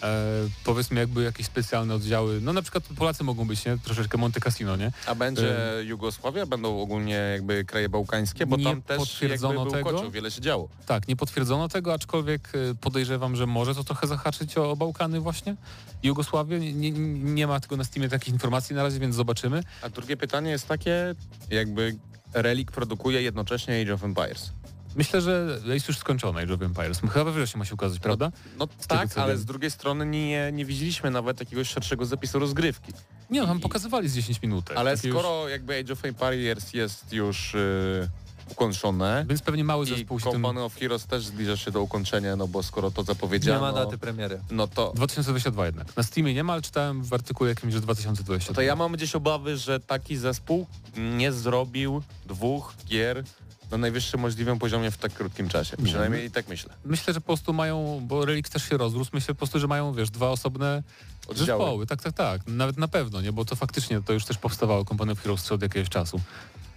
[0.03, 3.77] E, powiedzmy jakby jakieś specjalne oddziały, no na przykład Polacy mogą być, nie?
[3.77, 4.91] Troszeczkę Monte Cassino, nie?
[5.05, 6.45] A będzie Jugosławia?
[6.45, 8.45] Będą ogólnie jakby kraje bałkańskie?
[8.45, 9.91] Bo tam też jakby potwierdzono był tego.
[9.91, 10.69] kocioł, wiele się działo.
[10.85, 15.55] Tak, nie potwierdzono tego, aczkolwiek e, podejrzewam, że może to trochę zahaczyć o Bałkany właśnie,
[16.03, 16.59] Jugosławię.
[16.59, 19.63] Nie, nie, nie ma tego na Steamie takich informacji na razie, więc zobaczymy.
[19.81, 21.15] A drugie pytanie jest takie,
[21.49, 21.95] jakby
[22.33, 24.51] Relic produkuje jednocześnie Age of Empires.
[24.95, 27.01] Myślę, że jest już skończone Age of Empires.
[27.01, 28.31] Chyba we wrześniu ma się ukazać, prawda?
[28.57, 29.41] No tego, tak, ale wiem.
[29.41, 32.93] z drugiej strony nie, nie widzieliśmy nawet jakiegoś szerszego zapisu rozgrywki.
[33.29, 34.71] Nie, no, tam pokazywali z 10 minut.
[34.75, 38.09] Ale Takie skoro jakby Age of Empires jest już yy,
[38.51, 40.45] ukończone Już, więc pewnie mały i zespół się tym...
[40.45, 43.97] Of Heroes też zbliża się do ukończenia, no bo skoro to Nie zapowiedziano, ma daty
[43.97, 44.39] premiery.
[44.51, 45.97] no to 2022 jednak.
[45.97, 48.35] Na Steamie nie ma, ale czytałem w artykule jakimś, że 2022.
[48.49, 53.23] No to ja mam gdzieś obawy, że taki zespół nie zrobił dwóch gier
[53.71, 55.75] na najwyższym możliwym poziomie w tak krótkim czasie.
[55.79, 55.85] Nie.
[55.85, 56.73] Przynajmniej tak myślę.
[56.85, 59.93] Myślę, że po prostu mają, bo Relix też się rozrósł, myślę po prostu, że mają,
[59.93, 60.83] wiesz, dwa osobne
[61.27, 61.45] Oddziały.
[61.47, 61.87] zespoły.
[61.87, 62.41] Tak, tak, tak.
[62.47, 63.31] Nawet na pewno, nie?
[63.31, 66.21] Bo to faktycznie to już też powstawało Company of Heroes od jakiegoś czasu.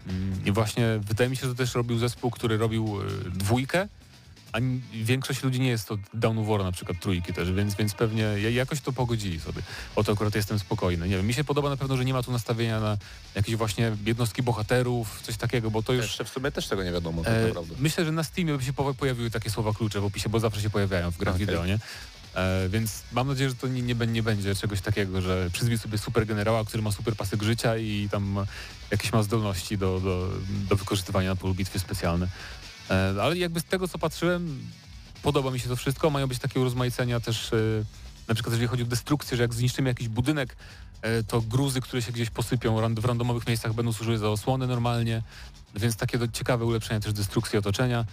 [0.08, 3.88] Mm, I właśnie wydaje mi się, że też robił zespół, który robił y, dwójkę,
[4.52, 4.58] a
[4.92, 8.22] większość ludzi nie jest to Down of War na przykład trójki też, więc, więc pewnie
[8.22, 9.62] ja- jakoś to pogodzili sobie.
[9.96, 11.08] O to akurat jestem spokojny.
[11.08, 12.98] Nie wiem, mi się podoba na pewno, że nie ma tu nastawienia na
[13.34, 16.04] jakieś właśnie jednostki bohaterów, coś takiego, bo to już...
[16.04, 17.74] Jeszcze w sumie też tego nie wiadomo tak E, naprawdę.
[17.78, 20.60] myślę, że na Steamie by się po- pojawiły takie słowa klucze w opisie, bo zawsze
[20.62, 21.46] się pojawiają w grach Okej.
[21.46, 21.78] wideo, nie?
[22.34, 25.98] E, więc mam nadzieję, że to nie, nie, nie będzie czegoś takiego, że przyzwij sobie
[25.98, 28.46] super generała, który ma super pasek życia i tam
[28.90, 30.28] jakieś ma zdolności do, do,
[30.68, 32.28] do wykorzystywania na polu bitwy specjalne.
[32.90, 34.58] E, ale jakby z tego, co patrzyłem,
[35.22, 36.10] podoba mi się to wszystko.
[36.10, 37.56] Mają być takie urozmaicenia też, e,
[38.28, 40.56] na przykład jeżeli chodzi o destrukcję, że jak zniszczymy jakiś budynek,
[41.02, 45.22] e, to gruzy, które się gdzieś posypią w randomowych miejscach będą służyły za osłonę normalnie,
[45.74, 48.04] więc takie ciekawe ulepszenia też destrukcji otoczenia.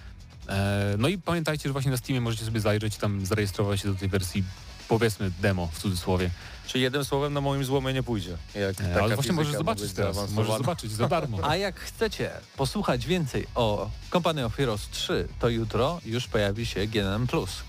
[0.98, 4.10] No i pamiętajcie, że właśnie na Steamie możecie sobie zajrzeć, tam zarejestrować się do tej
[4.10, 4.44] wersji
[4.88, 6.30] powiedzmy demo w cudzysłowie.
[6.70, 8.38] Czy jednym słowem na moim złomie nie pójdzie?
[8.56, 11.38] Jak E, taka ale właśnie możesz zobaczyć teraz, możesz zobaczyć za darmo.
[11.50, 16.88] A jak chcecie posłuchać więcej o Company of Heroes 3, to jutro już pojawi się
[16.88, 17.28] GNM+,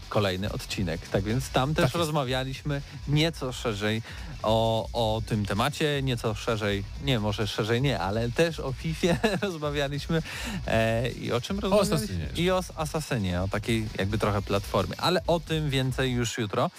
[0.09, 1.09] kolejny odcinek.
[1.09, 1.95] Tak więc tam też jest.
[1.95, 4.03] rozmawialiśmy nieco szerzej
[4.43, 10.23] o, o tym temacie, nieco szerzej, nie, może szerzej nie, ale też o FIFA rozmawialiśmy
[10.67, 11.97] e, i o czym rozmawialiśmy?
[11.97, 12.43] Assassinie jeszcze.
[12.43, 16.71] I o Assassinie, o takiej jakby trochę platformie, ale o tym więcej już jutro.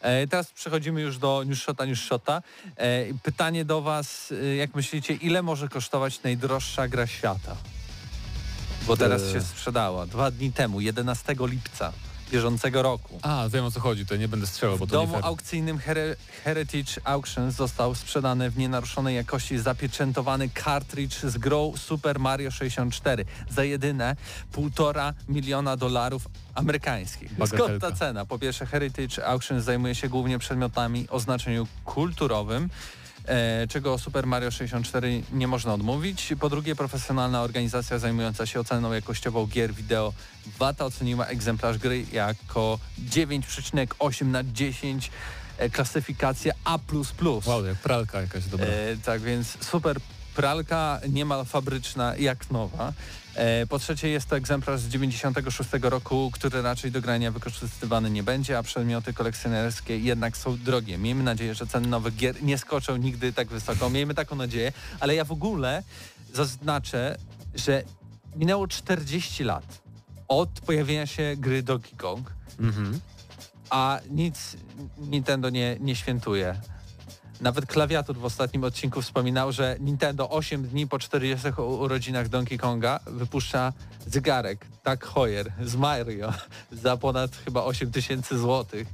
[0.00, 2.42] E, teraz przechodzimy już do newsshota, newsshota.
[2.76, 7.56] E, pytanie do Was, e, jak myślicie, ile może kosztować najdroższa gra świata?
[8.86, 11.92] Bo teraz się sprzedała, dwa dni temu, 11 lipca
[12.30, 13.18] bieżącego roku.
[13.22, 15.24] A, wiem o co chodzi, to nie będę strzelał, bo W to nie domu fair.
[15.26, 22.50] aukcyjnym Here Heritage Auctions został sprzedany w nienaruszonej jakości zapieczętowany cartridge z grą Super Mario
[22.50, 24.16] 64 za jedyne
[24.52, 27.30] półtora miliona dolarów amerykańskich.
[27.46, 28.26] Skąd ta cena?
[28.26, 32.68] Po pierwsze Heritage Auctions zajmuje się głównie przedmiotami o znaczeniu kulturowym.
[33.28, 36.34] E, czego Super Mario 64 nie można odmówić.
[36.40, 40.12] Po drugie, profesjonalna organizacja zajmująca się oceną jakościową gier wideo
[40.58, 42.78] Wata oceniła egzemplarz gry jako
[43.10, 45.10] 9,8 na 10
[45.58, 46.78] e, klasyfikacja A++.
[47.46, 48.66] Wow, jak pralka jakaś dobra.
[48.66, 49.96] E, tak więc super
[50.38, 52.92] pralka niemal fabryczna jak nowa.
[53.34, 58.22] E, po trzecie jest to egzemplarz z 96 roku, który raczej do grania wykorzystywany nie
[58.22, 60.98] będzie, a przedmioty kolekcjonerskie jednak są drogie.
[60.98, 63.90] Miejmy nadzieję, że ceny nowych gier nie skoczą nigdy tak wysoko.
[63.90, 65.82] Miejmy taką nadzieję, ale ja w ogóle
[66.34, 67.18] zaznaczę,
[67.54, 67.82] że
[68.36, 69.82] minęło 40 lat
[70.28, 73.00] od pojawienia się gry Donkey Kong, Mhm.
[73.70, 74.56] a nic
[74.98, 76.60] Nintendo nie, nie świętuje.
[77.40, 82.58] Nawet klawiatur w ostatnim odcinku wspominał, że Nintendo 8 dni po 40 u- urodzinach Donkey
[82.58, 83.72] Konga wypuszcza
[84.06, 86.32] zegarek Tak Hoyer z Mario
[86.82, 88.88] za ponad chyba 8 tysięcy złotych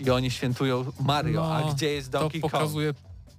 [0.00, 2.52] i oni świętują Mario, No, a gdzie jest To Donkey Kong?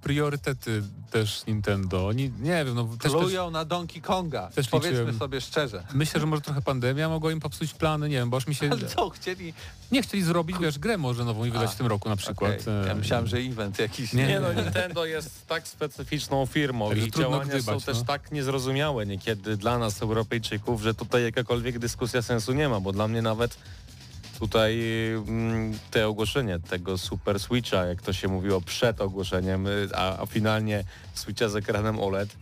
[0.02, 2.06] Priorytety też Nintendo.
[2.06, 4.50] Oni, nie wiem, no też, też, Plują na Donkey Konga.
[4.54, 5.82] też Powiedzmy liczyłem- sobie szczerze.
[5.94, 8.70] myślę, że może trochę pandemia mogła im popsuć plany, nie wiem, bo aż mi się...
[8.70, 9.54] Ale co, chcieli...
[9.92, 12.52] Nie chcieli zrobić, wiesz, grę może nową i wydać A, w tym roku na przykład.
[12.60, 14.12] Okej, Ja E, myślałem, że event jakiś.
[14.12, 18.04] Nie, Nie no, Nintendo jest tak specyficzną firmą Także i działania są gdybać, też no.
[18.04, 23.08] tak niezrozumiałe niekiedy dla nas Europejczyków, że tutaj jakakolwiek dyskusja sensu nie ma, bo dla
[23.08, 23.56] mnie nawet
[24.40, 24.80] tutaj
[25.28, 30.26] mm, te ogłoszenie tego Super Switcha, jak to się mówiło przed ogłoszeniem, y, a, a
[30.26, 32.36] finalnie Switcha z ekranem OLED,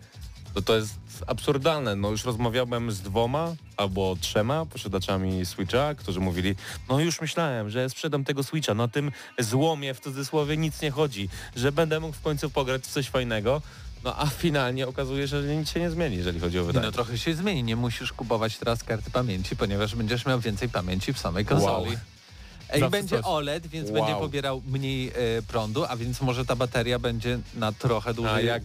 [0.54, 0.94] to to jest
[1.26, 1.96] absurdalne.
[1.96, 6.54] No już rozmawiałem z dwoma albo trzema posiadaczami Switcha, którzy mówili,
[6.88, 11.28] no już myślałem, że sprzedam tego Switcha, na tym złomie w cudzysłowie nic nie chodzi,
[11.56, 13.62] że będę mógł w końcu pograć w coś fajnego,
[14.04, 16.86] no a finalnie okazuje się, że nic się nie zmieni, jeżeli chodzi o Nie, wydanie.
[16.86, 21.12] no trochę się zmieni, nie musisz kupować teraz karty pamięci, ponieważ będziesz miał więcej pamięci
[21.12, 21.90] w samej konsoli.
[21.90, 21.98] Wow.
[22.76, 23.24] I Zawsze będzie coś.
[23.26, 23.94] OLED, więc Wow.
[23.98, 25.12] będzie pobierał mniej e,
[25.48, 28.34] prądu, a więc może ta bateria będzie na trochę dłużej.
[28.34, 28.62] A jak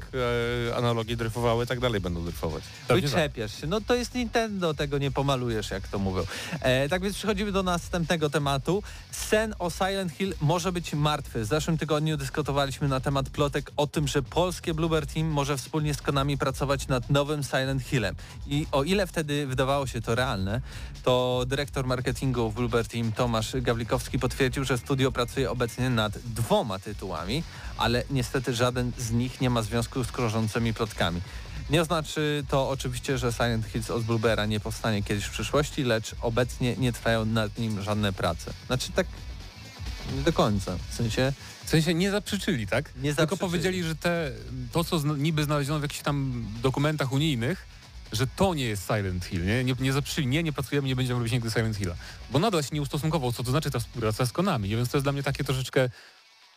[0.69, 2.63] e, analogi dryfowały, tak dalej będą dryfować.
[2.87, 3.11] pewnie tak.
[3.11, 3.67] Wyczepiasz się.
[3.67, 6.23] No to jest Nintendo, tego nie pomalujesz, jak to mówią.
[6.61, 8.83] E, tak więc przechodzimy do następnego tematu.
[9.11, 11.41] Sen o Silent Hill może być martwy.
[11.41, 15.93] W zeszłym tygodniu dyskutowaliśmy na temat plotek o tym, że polskie Bluebird Team może wspólnie
[15.93, 18.15] z Konami pracować nad nowym Silent Hillem.
[18.47, 20.61] I o ile wtedy wydawało się to realne,
[21.03, 26.79] to dyrektor marketingu w Bluebird Team Tomasz Gawlikowski potwierdził, że studio pracuje obecnie nad dwoma
[26.79, 27.43] tytułami,
[27.77, 31.21] ale niestety żaden z nich nie ma związku z krążącymi plotkami.
[31.69, 36.15] Nie oznaczy to oczywiście, że Silent Hills od Bluebera nie powstanie kiedyś w przyszłości, lecz
[36.21, 38.53] obecnie nie trwają nad nim żadne prace.
[38.67, 39.07] Znaczy tak
[40.15, 40.77] nie do końca.
[40.89, 41.33] W sensie
[41.65, 42.85] W sensie nie zaprzeczyli, tak?
[42.95, 43.39] Nie Tylko zaprzeczyli.
[43.39, 44.31] powiedzieli, że te,
[44.71, 47.65] to, co zna, niby znaleziono w jakichś tam dokumentach unijnych,
[48.13, 49.63] że to nie jest Silent Hill, nie?
[49.63, 51.95] Nie, nie zaprzeczyli, nie, nie pracujemy, nie będziemy robić nigdy Silent Hilla.
[52.29, 54.75] Bo nadal się nie ustosunkował, co to znaczy ta współpraca z Konami, nie?
[54.75, 55.89] więc to jest dla mnie takie troszeczkę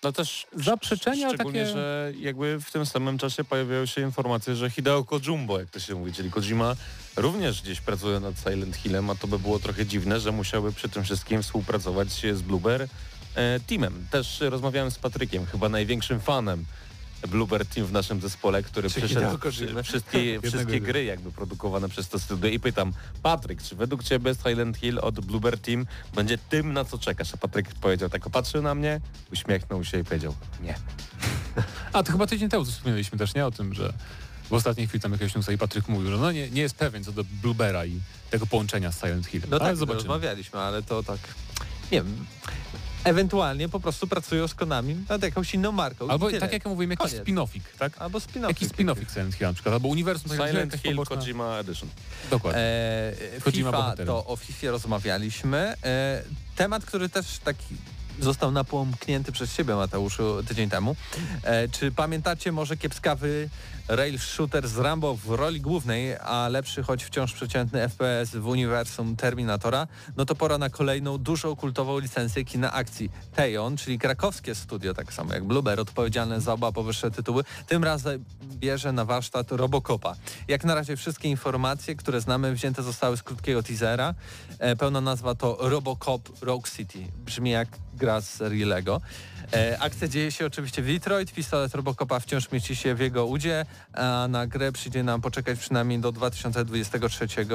[0.02, 1.72] No też zaprzeczenia Szczególnie, takie...
[1.72, 5.94] że jakby w tym samym czasie pojawiają się informacje, że Hideo Kojumbo, jak to się
[5.94, 6.76] mówi, czyli Kojima
[7.16, 10.88] również gdzieś pracuje nad Silent Hillem, a to by było trochę dziwne, że musiałby przy
[10.88, 12.88] tym wszystkim współpracować z Blueber
[13.34, 14.06] e, Teamem.
[14.10, 16.64] Też rozmawiałem z Patrykiem, chyba największym fanem
[17.26, 19.82] Blueber Team w naszym zespole, który Czy przeszedł Kojimy?
[19.82, 24.76] wszystkie, wszystkie gry jakby produkowane przez to studio i pytam, Patryk, czy według Ciebie Silent
[24.76, 27.34] Hill od Blueber Team będzie tym, na co czekasz?
[27.34, 29.00] A Patryk powiedział tak, patrzył na mnie,
[29.32, 30.74] uśmiechnął się i powiedział, nie.
[31.92, 33.46] A, to chyba tydzień temu wspomnieliśmy też, nie?
[33.46, 33.92] O tym, że
[34.50, 37.04] w ostatniej chwili tam jakiegoś newsa i Patryk mówił, że no nie, nie jest pewien
[37.04, 39.50] co do Bluebera i tego połączenia z Silent Hillem.
[39.50, 39.98] No ale tak, zobaczymy.
[40.08, 41.18] rozmawialiśmy, ale to tak,
[41.92, 42.26] nie wiem,
[43.06, 46.08] ewentualnie po prostu pracują z Konami nad jakąś inną marką.
[46.10, 47.92] Albo tak jak ja mówiłem, jakiś spin-offik, tak?
[47.98, 48.48] Albo spin-off.
[48.48, 51.88] Jakiś spin-offik Silent Hill na przykład, albo uniwersum Silent, Hill poboczna- Kojima Edition.
[52.30, 52.60] Dokładnie.
[52.60, 54.06] E, Kojima FIFA, bohaterem.
[54.06, 55.74] to o FIFA rozmawialiśmy.
[55.84, 56.22] E,
[56.56, 57.64] temat, który też taki
[58.20, 60.96] został napomknięty przez siebie, Mateuszu, tydzień temu.
[61.42, 63.48] E, czy pamiętacie może kiepskawy
[63.88, 69.16] rail shooter z Rambo w roli głównej, a lepszy, choć wciąż przeciętny FPS w uniwersum
[69.16, 69.86] Terminatora?
[70.16, 73.10] No to pora na kolejną dużą kultową licencję kina akcji.
[73.34, 78.24] Tejon, czyli krakowskie studio, tak samo jak Blueber, odpowiedzialne za oba powyższe tytuły, tym razem
[78.42, 80.14] bierze na warsztat Robocopa.
[80.48, 84.14] Jak na razie wszystkie informacje, które znamy, wzięte zostały z krótkiego teasera.
[84.58, 86.98] E, pełna nazwa to Robocop Rogue City.
[87.24, 89.00] Brzmi jak gra z serii Lego.
[89.52, 91.32] E, akcja dzieje się oczywiście w Detroit.
[91.32, 95.98] Pistolet Robocopa wciąż mieści się w jego udzie, a na grę przyjdzie nam poczekać przynajmniej
[95.98, 97.46] do 2023 e,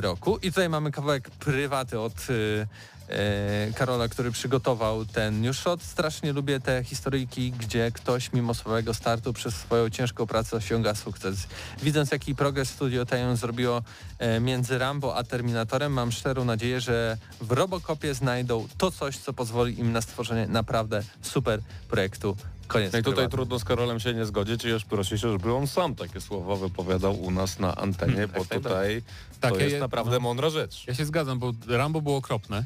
[0.00, 0.36] roku.
[0.36, 2.66] I tutaj mamy kawałek prywaty od e,
[3.14, 5.82] e, Karola, który przygotował ten news shot.
[5.82, 11.46] Strasznie lubię te historyjki, gdzie ktoś mimo swojego startu przez swoją ciężką pracę osiąga sukces.
[11.82, 13.82] Widząc jaki progres Studio Tejon zrobiło
[14.18, 19.32] e, między Rambo a Terminatorem, mam szczerą nadzieję, że w Robocopie znajdą to coś, co
[19.32, 22.36] pozwoli im na stworzenie naprawdę super projektu
[22.70, 23.36] Koniec No i tutaj prywatny.
[23.36, 26.56] trudno z Karolem się nie zgodzić i już prosi się, żeby on sam takie słowa
[26.56, 29.14] wypowiadał u nas na antenie, bo tutaj Tak,
[29.48, 30.20] to ja jest je- naprawdę no.
[30.20, 30.84] mądra rzecz.
[30.86, 32.64] Ja się zgadzam, bo Rambo było okropne.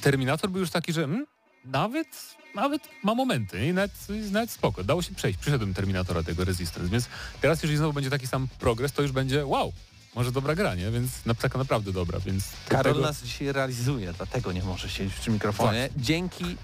[0.00, 1.26] Terminator był już taki, że mm,
[1.64, 2.08] nawet,
[2.54, 3.92] nawet ma momenty i nawet,
[4.30, 4.84] nawet spoko.
[4.84, 5.38] Dało się przejść.
[5.38, 7.06] Przyszedłem Terminatora tego Resistance, więc
[7.40, 9.72] teraz jeżeli znowu będzie taki sam progres, to już będzie wow,
[10.14, 10.90] może dobra gra, nie?
[10.90, 12.44] Więc na, taka naprawdę dobra, więc...
[12.68, 15.88] Karol tego- nas dzisiaj realizuje, dlatego nie może siedzieć przy mikrofonie.
[15.96, 16.56] Dzięki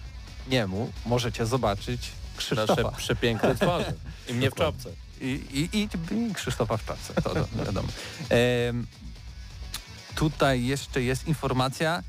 [0.48, 2.82] niemu możecie zobaczyć Krzysztofa.
[2.82, 3.92] Nasze przepiękne twarze.
[4.28, 4.90] I mnie w czapce.
[5.20, 5.88] I, i, i,
[6.30, 7.34] i Krzysztofa w czapce, to
[7.64, 7.88] wiadomo.
[10.16, 12.02] Tutaj jeszcze jest informacja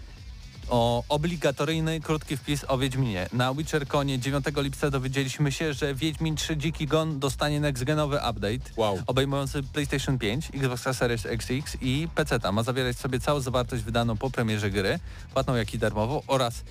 [0.69, 3.29] o obligatoryjny krótki wpis o Wiedźminie.
[3.33, 8.99] Na WitcherConie 9 lipca dowiedzieliśmy się, że Wiedźmin 3 Dziki Gon dostanie next-genowy update Wow.
[9.07, 12.51] obejmujący PlayStation 5, Xbox Series XX i PC.
[12.51, 14.99] Ma zawierać sobie całą zawartość wydaną po premierze gry,
[15.33, 16.63] płatną jak i darmową oraz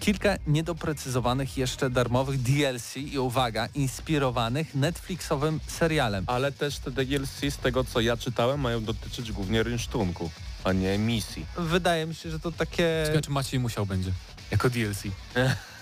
[0.00, 6.24] kilka niedoprecyzowanych jeszcze darmowych DLC i uwaga, inspirowanych Netflixowym serialem.
[6.26, 10.30] Ale też te DLC z tego co ja czytałem mają dotyczyć głównie rynsztunku,
[10.64, 11.46] a nie misji.
[11.58, 13.02] Wydaje mi się, że to takie...
[13.06, 14.12] Ciekawe, czy Maciej musiał będzie,
[14.50, 15.02] jako DLC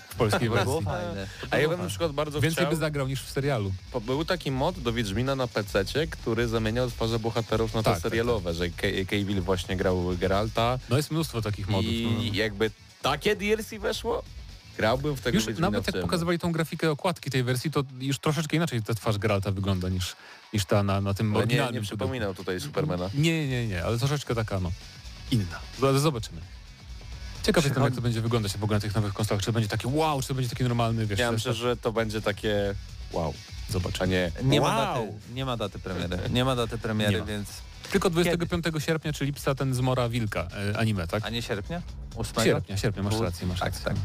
[0.09, 0.85] w polskiej To by było wersji.
[1.05, 1.27] fajne.
[1.51, 1.89] A ja bym na fajne.
[1.89, 2.69] przykład bardzo Więcej chciał...
[2.73, 3.73] by zagrał niż w serialu.
[3.91, 7.93] Po- Był taki mod do Wiedźmina na PC, który zamieniał twarze bohaterów na te Tak,
[7.93, 11.91] tak, serialowe, że Ca- Cavill właśnie grał Geralta No jest mnóstwo takich modów.
[11.91, 12.33] i no.
[12.35, 12.71] jakby
[13.01, 14.23] takie DLC weszło,
[14.77, 18.19] grałbym w tego Już Wiedźmina nawet jak pokazywali tą grafikę okładki tej wersji, to już
[18.19, 20.15] troszeczkę inaczej ta twarz Geralta wygląda niż,
[20.53, 21.97] niż ta na, na tym Ale nie, oryginalnym nie pudełku.
[21.97, 23.09] przypominał tutaj Supermana.
[23.13, 24.71] Nie, nie, nie, ale troszeczkę taka no
[25.31, 25.59] inna.
[25.83, 26.41] Ale zobaczymy.
[27.43, 29.41] Ciekaw jestem, jak to będzie wyglądać w ogóle na tych nowych konsolach.
[29.41, 31.91] Czy to będzie taki wow, czy to będzie taki normalny, wiesz, Ja myślę, że to
[31.91, 32.75] będzie takie
[33.11, 33.33] wow,
[33.69, 34.07] a zobaczymy.
[34.07, 35.05] nie Nie ma, wow.
[35.05, 36.17] daty, nie ma daty premiery.
[36.29, 37.25] Nie ma daty premiery, Nie ma.
[37.25, 37.49] więc...
[37.91, 41.25] Tylko 25 sierpnia czy lipca ten Zmora Wilka e, anime, tak?
[41.25, 41.81] A nie sierpnia?
[42.15, 42.43] 8?
[42.43, 43.85] Sierpnia, sierpnia, masz rację, masz tak, rację.
[43.85, 43.95] tak.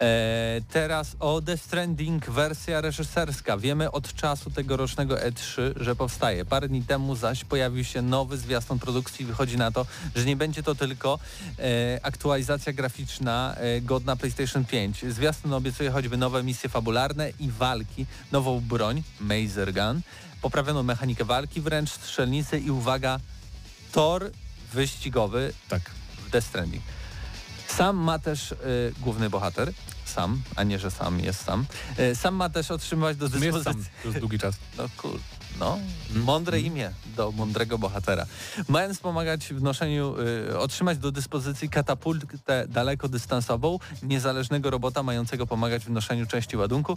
[0.00, 3.56] E, teraz o The Stranding wersja reżyserska.
[3.58, 6.44] Wiemy od czasu tegorocznego E3, że powstaje.
[6.44, 10.36] Parę dni temu zaś pojawił się nowy zwiastun produkcji i wychodzi na to, że nie
[10.36, 11.18] będzie to tylko
[11.58, 15.04] e, aktualizacja graficzna e, godna PlayStation 5.
[15.08, 20.00] Zwiastun obiecuje choćby nowe misje fabularne i walki, nową broń, Mazer Gun,
[20.46, 23.20] poprawioną mechanikę walki, wręcz strzelnicy i uwaga,
[23.92, 24.30] tor
[24.72, 25.82] wyścigowy Tak.
[26.26, 26.82] w Death Stranding.
[27.68, 28.56] Sam ma też y,
[29.00, 29.72] główny bohater,
[30.08, 31.66] sam, a nie, że sam jest sam.
[31.98, 33.84] Y, sam ma też otrzymywać do sumie jest dyspozycji...
[33.84, 34.54] sam, to jest długi czas.
[34.78, 35.20] No kur...
[35.60, 35.78] No,
[36.14, 36.66] mądre Mm.
[36.66, 38.26] imię do mądrego bohatera.
[38.68, 40.14] Mając pomagać w noszeniu,
[40.50, 46.96] y, otrzymać do dyspozycji katapultę dalekodystansową, niezależnego robota mającego pomagać w noszeniu części ładunku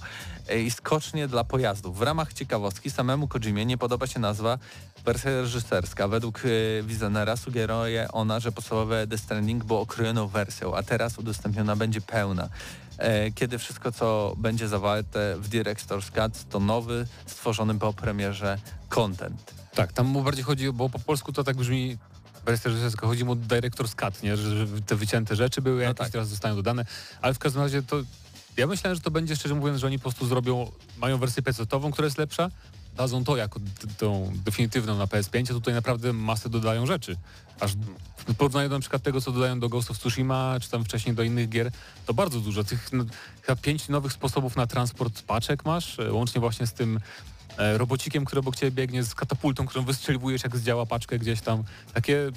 [0.51, 1.97] y, i skocznie dla pojazdów.
[1.97, 4.57] W ramach ciekawostki samemu Kojimie nie podoba się nazwa
[5.05, 6.07] wersja reżyserska.
[6.07, 11.75] Według y, wizjonera sugeruje ona, że podstawowe The Stranding było okrojoną wersją, a teraz udostępniona
[11.75, 12.49] będzie pełna e,
[13.35, 18.57] kiedy wszystko, co będzie zawarte w Director's Cut, to nowy, stworzony po premierze
[18.89, 19.53] content.
[19.75, 21.97] Tak, tam mu bardziej chodzi, bo po polsku to tak brzmi
[22.45, 24.37] wersja reżyserska, chodzi mu o Director's Cut, nie?
[24.37, 26.09] Że, te wycięte rzeczy były jakieś, tak.
[26.09, 26.85] teraz zostają dodane,
[27.21, 28.03] ale w każdym razie to
[28.57, 31.91] ja myślałem, że to będzie, szczerze mówiąc, że oni po prostu zrobią, mają wersję PC-ową,
[31.91, 32.49] która jest lepsza,
[32.95, 33.59] dadzą to jako
[33.97, 37.17] tą definitywną na PS5, a tutaj naprawdę masę dodają rzeczy.
[37.59, 37.71] Aż
[38.27, 41.23] w porównaniu na przykład tego, co dodają do Ghost of Tsushima, czy tam wcześniej do
[41.23, 41.71] innych gier,
[42.05, 42.63] to bardzo dużo.
[42.63, 43.05] Tych no,
[43.41, 46.99] chyba pięć nowych sposobów na transport paczek masz, e, łącznie właśnie z tym
[47.57, 51.63] e, robocikiem, który obok ciebie biegnie, z katapultą, którą wystrzeliwujesz, jak zdziała paczkę gdzieś tam.
[51.93, 52.31] Takie,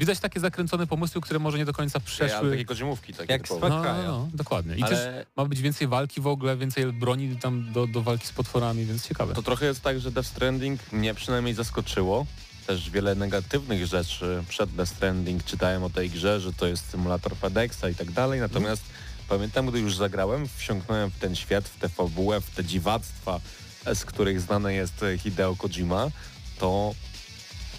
[0.00, 2.50] widać takie zakręcone pomysły, które może nie do końca przeszły.
[2.50, 3.68] takie kozimówki takie Jak typowe.
[3.68, 4.76] No, no, dokładnie.
[4.76, 8.26] I też Ale ma być więcej walki w ogóle, więcej broni tam do, do walki
[8.26, 9.34] z potworami, więc ciekawe.
[9.34, 12.26] to trochę jest tak, że Death Stranding mnie przynajmniej zaskoczyło.
[12.66, 17.36] Też wiele negatywnych rzeczy przed Death Stranding czytałem o tej grze, że to jest symulator
[17.36, 18.40] FedExa i tak dalej.
[18.40, 18.82] Natomiast
[19.28, 23.40] pamiętam, gdy już zagrałem, wsiąknąłem w ten świat, w tę fabułę, w te dziwactwa,
[23.84, 26.10] e, z których znany jest Hideo Kojima,
[26.58, 26.94] to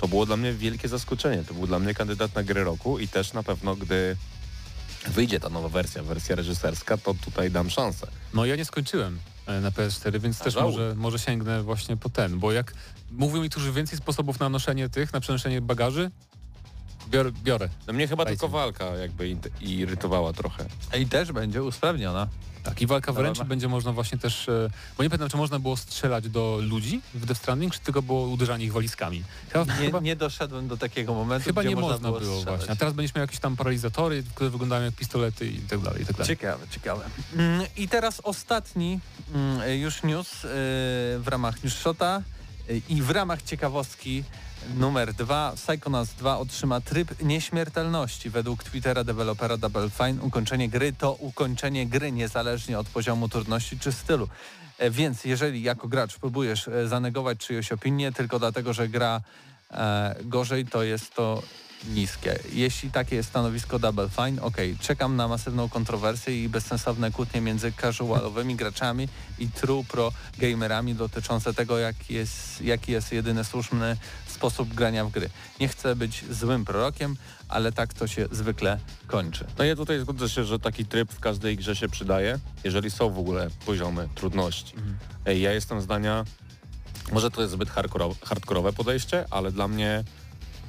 [0.02, 1.43] to było dla mnie wielkie zaskoczenie.
[1.43, 4.18] To był dla mnie kandydat na grę roku i też na pewno, gdy
[5.08, 8.08] wyjdzie ta nowa wersja, wersja reżyserska, to tutaj dam szansę.
[8.34, 10.72] No ja nie skończyłem e, na PS4, więc A też żałuj.
[10.72, 12.74] może, może sięgnę właśnie po ten, bo jak
[13.12, 16.12] mówią mi tu, że więcej sposobów na noszenie tych, na przenoszenie bagaży,
[17.10, 17.32] biorę.
[17.43, 17.70] biorę.
[17.88, 20.66] No mnie chyba tylko walka jakby irytowała trochę.
[20.99, 22.28] I też będzie usprawniona.
[22.64, 23.24] Tak, i walka Dobra.
[23.24, 27.02] wręcz będzie można właśnie też, e, bo nie pamiętam, czy można było strzelać do ludzi
[27.14, 29.24] w Death Stranding, czy tylko było uderzanie ich walizkami.
[29.54, 32.43] Chyba, Nie, chyba, nie doszedłem do takiego momentu, chyba nie można, było, strzelać.
[32.45, 32.72] właśnie.
[32.72, 36.16] A teraz będziemy jakieś tam paralizatory, które wyglądają jak pistolety i tak dalej, i tak
[36.16, 36.28] dalej.
[36.28, 37.06] Ciekawe, ciekawe.
[37.36, 38.99] Mm, I teraz ostatni
[39.34, 40.47] mm, już news y,
[41.20, 42.22] w ramach News Shota.
[42.70, 44.24] Y, I w ramach ciekawostki
[44.76, 48.30] numer dwa, Psychonauts 2 otrzyma tryb nieśmiertelności.
[48.30, 53.91] Według Twittera dewelopera Double Fine ukończenie gry to ukończenie gry niezależnie od poziomu trudności czy
[53.91, 54.28] stylu.
[54.78, 59.22] E, Więc jeżeli jako gracz próbujesz e, zanegować czyjąś opinię tylko dlatego, że gra
[59.72, 61.43] e, gorzej, to jest to
[61.89, 62.39] niskie.
[62.53, 67.72] Jeśli takie jest stanowisko Double Fine, ok, czekam na masywną kontrowersję i bezsensowne kłótnie między
[67.72, 69.07] casualowymi graczami
[69.39, 71.76] i true pro gamerami dotyczące tego,
[72.09, 73.97] jest, jaki jest jedyny słuszny
[74.42, 75.30] sposób grania w gry.
[75.60, 77.16] Nie chcę być złym prorokiem,
[77.48, 79.46] ale tak to się zwykle kończy.
[79.58, 83.10] No ja tutaj zgodzę się, że taki tryb w każdej grze się przydaje, jeżeli są
[83.10, 84.74] w ogóle poziomy trudności.
[85.26, 86.26] Ej, Ja jestem zdania,
[87.12, 90.04] może to jest zbyt hardkoro- hardkorowe podejście, ale dla mnie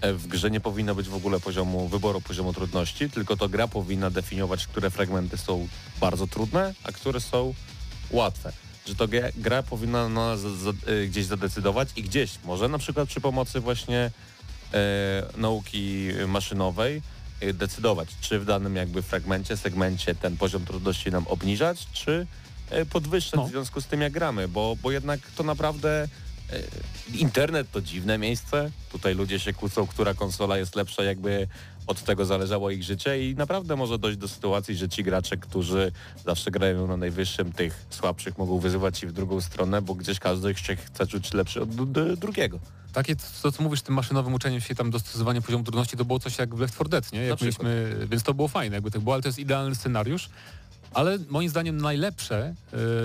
[0.01, 3.69] e, w grze nie powinno być w ogóle poziomu wyboru poziomu trudności, tylko to gra
[3.69, 5.69] powinna definiować, które fragmenty są
[6.01, 7.55] bardzo trudne, a które są
[8.11, 8.53] łatwe.
[8.87, 10.41] Że to gra, powinna na nas
[10.89, 14.11] y, gdzieś zadecydować i gdzieś, może na przykład przy pomocy właśnie
[14.75, 17.03] e, nauki maszynowej
[17.41, 22.27] e, decydować, czy w danym jakby fragmencie, segmencie ten poziom trudności nam obniżać, czy
[22.71, 23.47] e, podwyższać No.
[23.47, 26.09] w związku z tym jak gramy, bo, bo jednak to naprawdę e,
[27.15, 28.71] internet to dziwne miejsce.
[28.93, 31.49] Tutaj ludzie się kłócą, która konsola jest lepsza, jakby
[31.87, 35.93] od tego zależało ich życie i naprawdę może dojść do sytuacji, że ci gracze, którzy
[36.27, 40.55] zawsze grają na najwyższym, tych słabszych mogą wyzywać i w drugą stronę, bo gdzieś każdy
[40.55, 42.59] się chce czuć lepszy od drugiego.
[42.93, 46.39] Takie to, co mówisz, tym maszynowym uczeniem się tam dostosowanie poziomu trudności, to było coś
[46.39, 47.23] jak w Left 4 Dead, nie?
[47.23, 50.29] Jak mieliśmy, więc to było fajne, jakby tak było, ale to jest idealny scenariusz.
[50.95, 52.55] Ale moim zdaniem najlepsze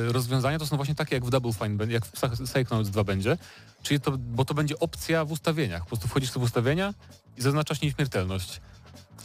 [0.09, 3.03] y, rozwiązania to są właśnie takie jak w Double Fine, jak w Psych- Psychonauts 2
[3.03, 3.38] będzie,
[3.83, 5.81] czyli to, bo to będzie opcja w ustawieniach.
[5.81, 6.93] Po prostu wchodzisz w ustawienia
[7.38, 8.61] i zaznaczasz nieśmiertelność.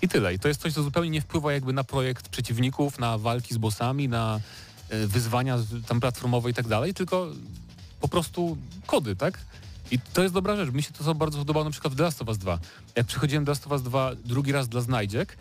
[0.02, 0.34] I tyle.
[0.34, 3.58] I to jest coś, co zupełnie nie wpływa jakby na projekt przeciwników, na walki z
[3.58, 4.40] bossami, na
[4.92, 7.28] y, wyzwania tam platformowe i tak dalej, tylko
[8.00, 8.56] po prostu
[8.86, 9.38] kody, tak?
[9.90, 10.70] I to jest dobra rzecz.
[10.74, 12.58] Mi się to bardzo podobało na przykład w The Last of Us 2.
[12.96, 15.36] Jak przychodziłem do Last of Us 2 drugi raz dla znajdziek,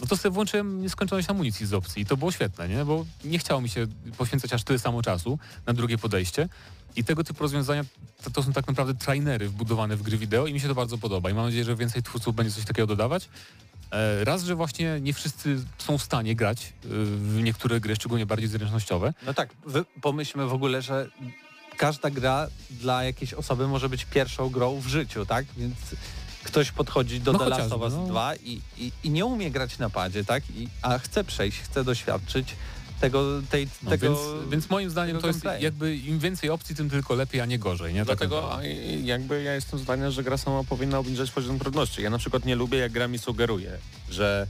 [0.00, 2.84] no to sobie włączyłem nieskończoność amunicji z opcji i to było świetne, nie?
[2.84, 3.86] Bo nie chciało mi się
[4.16, 6.48] poświęcać aż tyle samo czasu na drugie podejście.
[6.96, 7.84] I tego typu rozwiązania
[8.24, 10.98] to, to są tak naprawdę trainery wbudowane w gry wideo i mi się to bardzo
[10.98, 11.30] podoba.
[11.30, 13.28] I mam nadzieję, że więcej twórców będzie coś takiego dodawać.
[13.90, 18.26] E, Raz, że właśnie nie wszyscy są w stanie grać e, w niektóre gry, szczególnie
[18.26, 19.14] bardziej zręcznościowe.
[19.26, 19.54] No tak,
[20.02, 21.08] pomyślmy w ogóle, że
[21.76, 25.46] każda gra dla jakiejś osoby może być pierwszą grą w życiu, tak?
[25.56, 25.76] Więc
[26.44, 28.06] ktoś podchodzi do No The Last of Us no.
[28.06, 30.42] 2 i, i, i nie umie grać na padzie, tak?
[30.50, 32.56] I, a chce przejść, chce doświadczyć
[33.00, 34.06] tego, tej, No, tego...
[34.06, 35.64] więc, więc moim zdaniem to jest gameplayu.
[35.64, 37.94] jakby im więcej opcji, tym tylko lepiej, a nie gorzej.
[37.94, 38.04] Nie?
[38.04, 38.58] Dlatego
[39.02, 42.02] jakby ja jestem zdania, że gra sama powinna obniżać poziom trudności.
[42.02, 43.78] Ja na przykład nie lubię, jak gra mi sugeruje,
[44.10, 44.46] że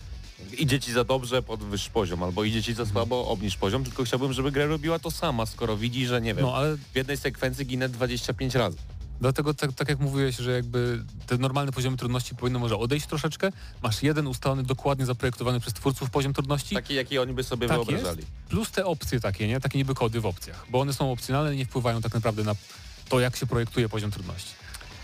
[0.58, 4.32] idzie ci za dobrze, podwyższ poziom, albo idzie ci za słabo, obniż poziom, tylko chciałbym,
[4.32, 7.66] żeby gra robiła to sama, skoro widzi, że nie wiem, No ale w jednej sekwencji
[7.66, 8.76] ginę 25 razy.
[9.24, 13.52] Dlatego tak, tak jak mówiłeś, że jakby te normalne poziomy trudności powinno może odejść troszeczkę.
[13.82, 16.74] Masz jeden ustalony, dokładnie zaprojektowany przez twórców poziom trudności.
[16.74, 18.18] Taki, jaki oni by sobie Tak wyobrażali.
[18.18, 18.30] jest.
[18.48, 19.60] Plus te opcje takie, nie?
[19.60, 20.66] Takie niby kody w opcjach.
[20.70, 22.54] Bo one są opcjonalne i nie wpływają tak naprawdę na
[23.08, 24.50] to, jak się projektuje poziom trudności.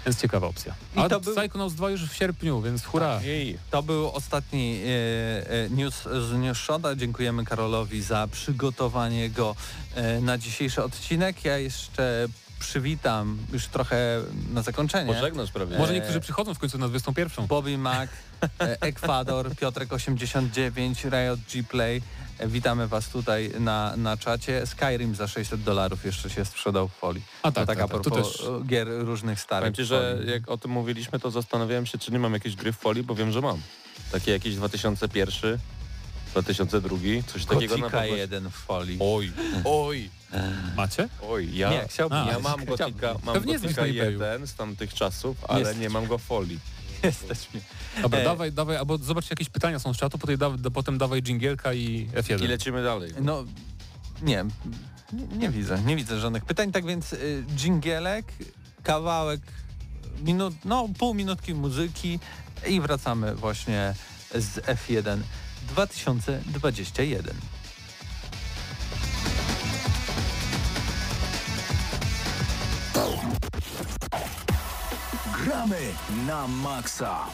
[0.07, 0.75] Więc ciekawa opcja.
[0.97, 3.23] I A to był- Psychonauts 2 już w sierpniu, więc hurra.
[3.23, 3.59] Jej.
[3.71, 6.97] To był ostatni e, e, news z News Shota.
[6.97, 9.57] Dziękujemy Karolowi za przygotowanie go
[9.95, 11.45] e, na dzisiejszy odcinek.
[11.45, 12.27] Ja jeszcze
[12.61, 15.15] przywitam już trochę na zakończenie.
[15.15, 15.79] Pożegnasz prawie.
[15.79, 17.47] Może niektórzy przychodzą w końcu na 21.
[17.47, 18.11] Bobby Mac,
[18.61, 22.03] e, Ekwador, Piotrek89, Riot G-Play.
[22.39, 24.67] E, Witamy Was tutaj na, na czacie.
[24.67, 27.23] Skyrim za 600 dolarów jeszcze się sprzedał w folii.
[27.43, 29.63] A tak, to tak tak, tak, to też- gier różnych starych.
[29.73, 32.73] Powiem ci, że jak o tym mówiliśmy, to zastanawiałem się, czy nie mam jakiejś gry
[32.73, 33.61] w folii, bo wiem, że mam.
[34.13, 35.59] Takie jakieś 2001,
[36.33, 38.17] 2002, coś takiego na Gothica pewno.
[38.17, 38.97] 1 w folii.
[39.01, 39.33] Oj,
[39.65, 40.11] oj,
[40.77, 41.09] Macie?
[41.29, 42.19] oj, ja, Nie, chciałbym.
[42.19, 42.77] A, ja mam chciałbym.
[42.77, 44.21] Gotika, mam Pewnie Gotika na eBayu.
[44.23, 45.79] 1 z tamtych czasów, ale Jesteś.
[45.79, 46.59] nie mam go w folii.
[47.03, 47.61] Jesteśmy.
[48.03, 48.25] Dobra, E.
[48.25, 52.09] dawaj, dawaj, albo zobacz jakieś pytania są z czatu, potem, da, potem dawaj dżingielka i
[52.15, 52.45] F1.
[52.45, 53.13] I lecimy dalej.
[53.21, 53.45] No,
[54.23, 54.45] nie,
[55.13, 58.25] nie, nie widzę, nie widzę żadnych pytań, tak więc y, dżingielek,
[58.83, 59.41] kawałek,
[60.25, 62.19] minut, no pół minutki muzyki
[62.67, 63.95] i wracamy właśnie
[64.35, 65.19] z F1
[65.69, 67.35] 2021.
[75.45, 75.95] Gramy
[76.27, 77.27] na maksa.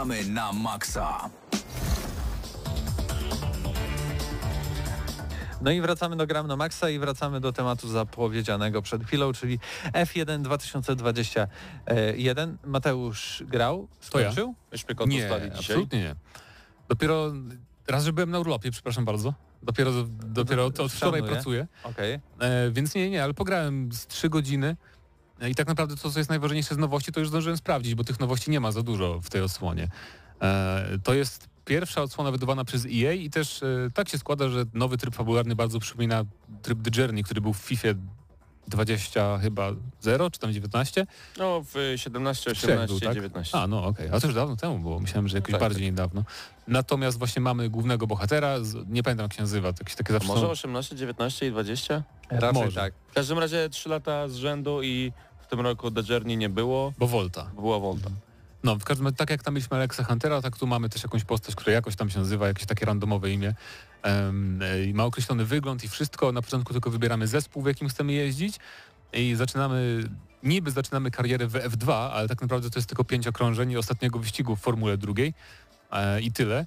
[0.00, 1.30] Gramy na maksa.
[5.60, 9.58] No i wracamy do Gram na Maxa i wracamy do tematu zapowiedzianego przed chwilą, czyli
[9.92, 12.58] F1 2021.
[12.64, 13.88] Mateusz grał?
[14.10, 14.32] To ja.
[14.32, 14.54] Skończył?
[14.72, 15.28] Myśmy go Nie,
[15.58, 16.14] absolutnie nie.
[16.88, 17.32] Dopiero
[17.88, 19.34] raz, że byłem na urlopie, przepraszam bardzo.
[19.62, 19.90] Dopiero,
[20.24, 21.66] dopiero od, od wczoraj pracuję.
[21.84, 22.20] Okej.
[22.38, 24.76] E, więc nie, nie, ale pograłem z 3 godziny
[25.48, 28.20] i tak naprawdę to, co jest najważniejsze z nowości, to już zdążyłem sprawdzić, bo tych
[28.20, 29.88] nowości nie ma za dużo w tej odsłonie.
[30.42, 34.64] E, to jest pierwsza odsłona wydawana przez EA i też e, tak się składa, że
[34.74, 36.24] nowy tryb fabularny bardzo przypomina
[36.62, 37.88] tryb The Journey, który był w FIFA
[38.68, 39.70] 20 chyba
[40.00, 41.06] 0 czy tam 19.
[41.38, 43.14] No w 17, Trzech 18, był, tak?
[43.14, 43.58] 19.
[43.58, 46.24] A, no okej, a to już dawno temu było, myślałem, że jakoś Tak, bardziej niedawno.
[46.68, 50.12] Natomiast właśnie mamy głównego bohatera, z, nie pamiętam jak się nazywa, to jakieś takie A
[50.12, 52.02] zawsze może są- 18, 19 i 20?
[52.30, 52.80] Raczej Może.
[52.80, 52.94] tak.
[53.10, 55.12] W każdym razie 3 lata z rzędu i
[55.50, 57.50] tym roku The Journey nie było, bo Volta.
[57.54, 58.10] bo była Volta.
[58.64, 61.24] No, w każdym razie, tak jak tam mieliśmy Alexa Huntera, tak tu mamy też jakąś
[61.24, 63.54] postać, która jakoś tam się nazywa, jakieś takie randomowe imię.
[64.86, 66.32] I ma określony wygląd i wszystko.
[66.32, 68.56] Na początku tylko wybieramy zespół, w jakim chcemy jeździć
[69.12, 70.08] i zaczynamy,
[70.42, 74.18] niby zaczynamy karierę w F2, ale tak naprawdę to jest tylko pięć okrążeń i ostatniego
[74.18, 75.34] wyścigu w Formule drugiej
[75.92, 76.66] e, i tyle.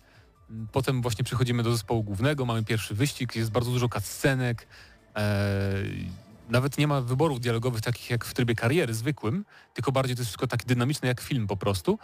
[0.71, 4.67] Potem właśnie przechodzimy do zespołu głównego, mamy pierwszy wyścig, jest bardzo dużo cutscenek,
[5.15, 5.73] e,
[6.49, 10.29] nawet nie ma wyborów dialogowych takich jak w trybie kariery zwykłym, tylko bardziej to jest
[10.29, 11.99] wszystko tak dynamiczne jak film po prostu.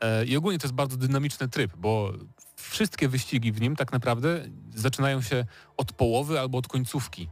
[0.00, 2.12] E, I ogólnie to jest bardzo dynamiczny tryb, bo
[2.56, 5.44] wszystkie wyścigi w nim tak naprawdę zaczynają się
[5.76, 7.28] od połowy albo od końcówki.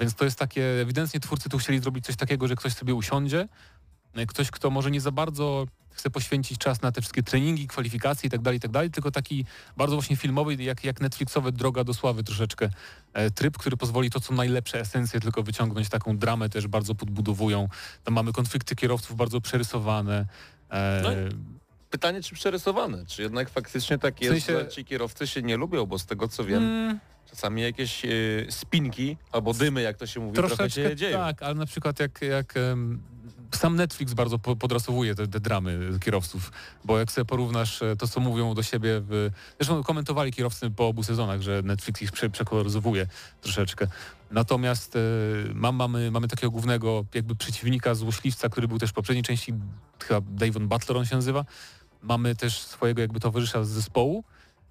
[0.00, 3.48] Więc to jest takie, ewidentnie twórcy tu chcieli zrobić coś takiego, że ktoś sobie usiądzie,
[4.14, 8.26] e, ktoś, kto może nie za bardzo chce poświęcić czas na te wszystkie treningi, kwalifikacje
[8.26, 9.44] i tak dalej, i tak dalej, tylko taki
[9.76, 12.70] bardzo właśnie filmowy, jak, jak Netflixowy Droga do Sławy troszeczkę
[13.12, 17.68] e, tryb, który pozwoli to, co najlepsze esencje tylko wyciągnąć, taką dramę też bardzo podbudowują.
[18.04, 20.26] Tam mamy konflikty kierowców bardzo przerysowane.
[20.70, 21.10] E, No
[21.90, 23.06] Pytanie, czy przerysowane?
[23.06, 26.28] Czy jednak faktycznie tak jest, sensie- że ci kierowcy się nie lubią, bo z tego
[26.28, 26.98] co wiem, mm,
[27.30, 31.18] czasami jakieś y, spinki albo dymy, jak to się mówi, trochę Troszeczkę się dzieją.
[31.18, 32.54] tak, ale na przykład jak, jak
[33.56, 36.52] sam Netflix bardzo po- podrasowuje te, te dramy kierowców,
[36.84, 39.30] bo jak sobie porównasz e, to, co mówią do siebie, w,
[39.60, 43.06] zresztą komentowali kierowcy po obu sezonach, że Netflix ich prze, przekoloryzowuje
[43.40, 43.86] troszeczkę.
[44.30, 45.00] Natomiast e,
[45.54, 49.54] mam, mamy, mamy takiego głównego jakby przeciwnika, złośliwca, który był też w poprzedniej części,
[50.04, 51.44] chyba Davon Butler on się nazywa.
[52.02, 54.24] Mamy też swojego jakby towarzysza z zespołu,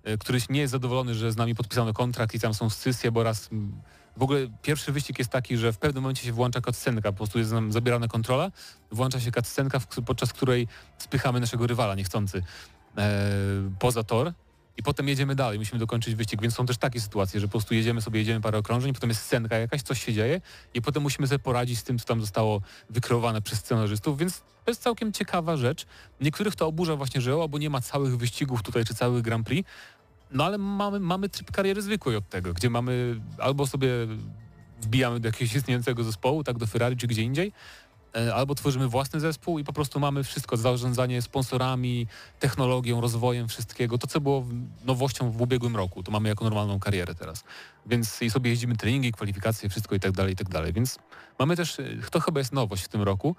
[0.03, 3.23] e, który nie jest zadowolony, że z nami podpisano kontrakt i tam są scysje, bo
[3.23, 3.81] raz mm,
[4.17, 7.39] w ogóle pierwszy wyścig jest taki, że w pewnym momencie się włącza cutscenka, po prostu
[7.39, 8.51] jest nam zabierana kontrola,
[8.91, 12.43] włącza się cutscenka, podczas której spychamy naszego rywala niechcący
[12.97, 13.21] e,
[13.79, 14.33] poza tor
[14.77, 17.73] i potem jedziemy dalej, musimy dokończyć wyścig, więc są też takie sytuacje, że po prostu
[17.73, 20.41] jedziemy sobie, jedziemy parę okrążeń, potem jest scenka jakaś, coś się dzieje
[20.73, 24.71] i potem musimy sobie poradzić z tym, co tam zostało wykreowane przez scenarzystów, więc to
[24.71, 25.85] jest całkiem ciekawa rzecz.
[26.21, 29.47] Niektórych to oburza właśnie, że o, bo nie ma całych wyścigów tutaj, czy całych Grand
[29.47, 29.69] Prix,
[30.33, 33.89] no ale mamy, mamy tryb kariery zwykłej od tego, gdzie mamy albo sobie
[34.81, 37.51] wbijamy do jakiegoś istniejącego zespołu, tak do Ferrari czy gdzie indziej,
[38.15, 42.07] e, albo tworzymy własny zespół i po prostu mamy wszystko, zarządzanie sponsorami,
[42.39, 44.45] technologią, rozwojem wszystkiego, to co było
[44.85, 47.43] nowością w ubiegłym roku, to mamy jako normalną karierę teraz.
[47.85, 50.73] Więc i sobie jeździmy treningi, kwalifikacje, wszystko i tak dalej, i tak dalej.
[50.73, 50.99] Więc
[51.39, 53.35] mamy też, e, to chyba jest nowość w tym roku,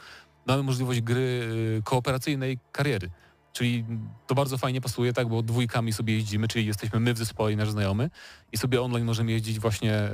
[0.46, 3.10] mamy możliwość gry e, kooperacyjnej kariery.
[3.54, 3.84] Czyli
[4.26, 7.56] to bardzo fajnie pasuje, tak, bo dwójkami sobie jeździmy, czyli jesteśmy my w zespole i
[7.56, 8.10] nasz znajomy
[8.52, 10.10] i sobie online możemy jeździć właśnie e,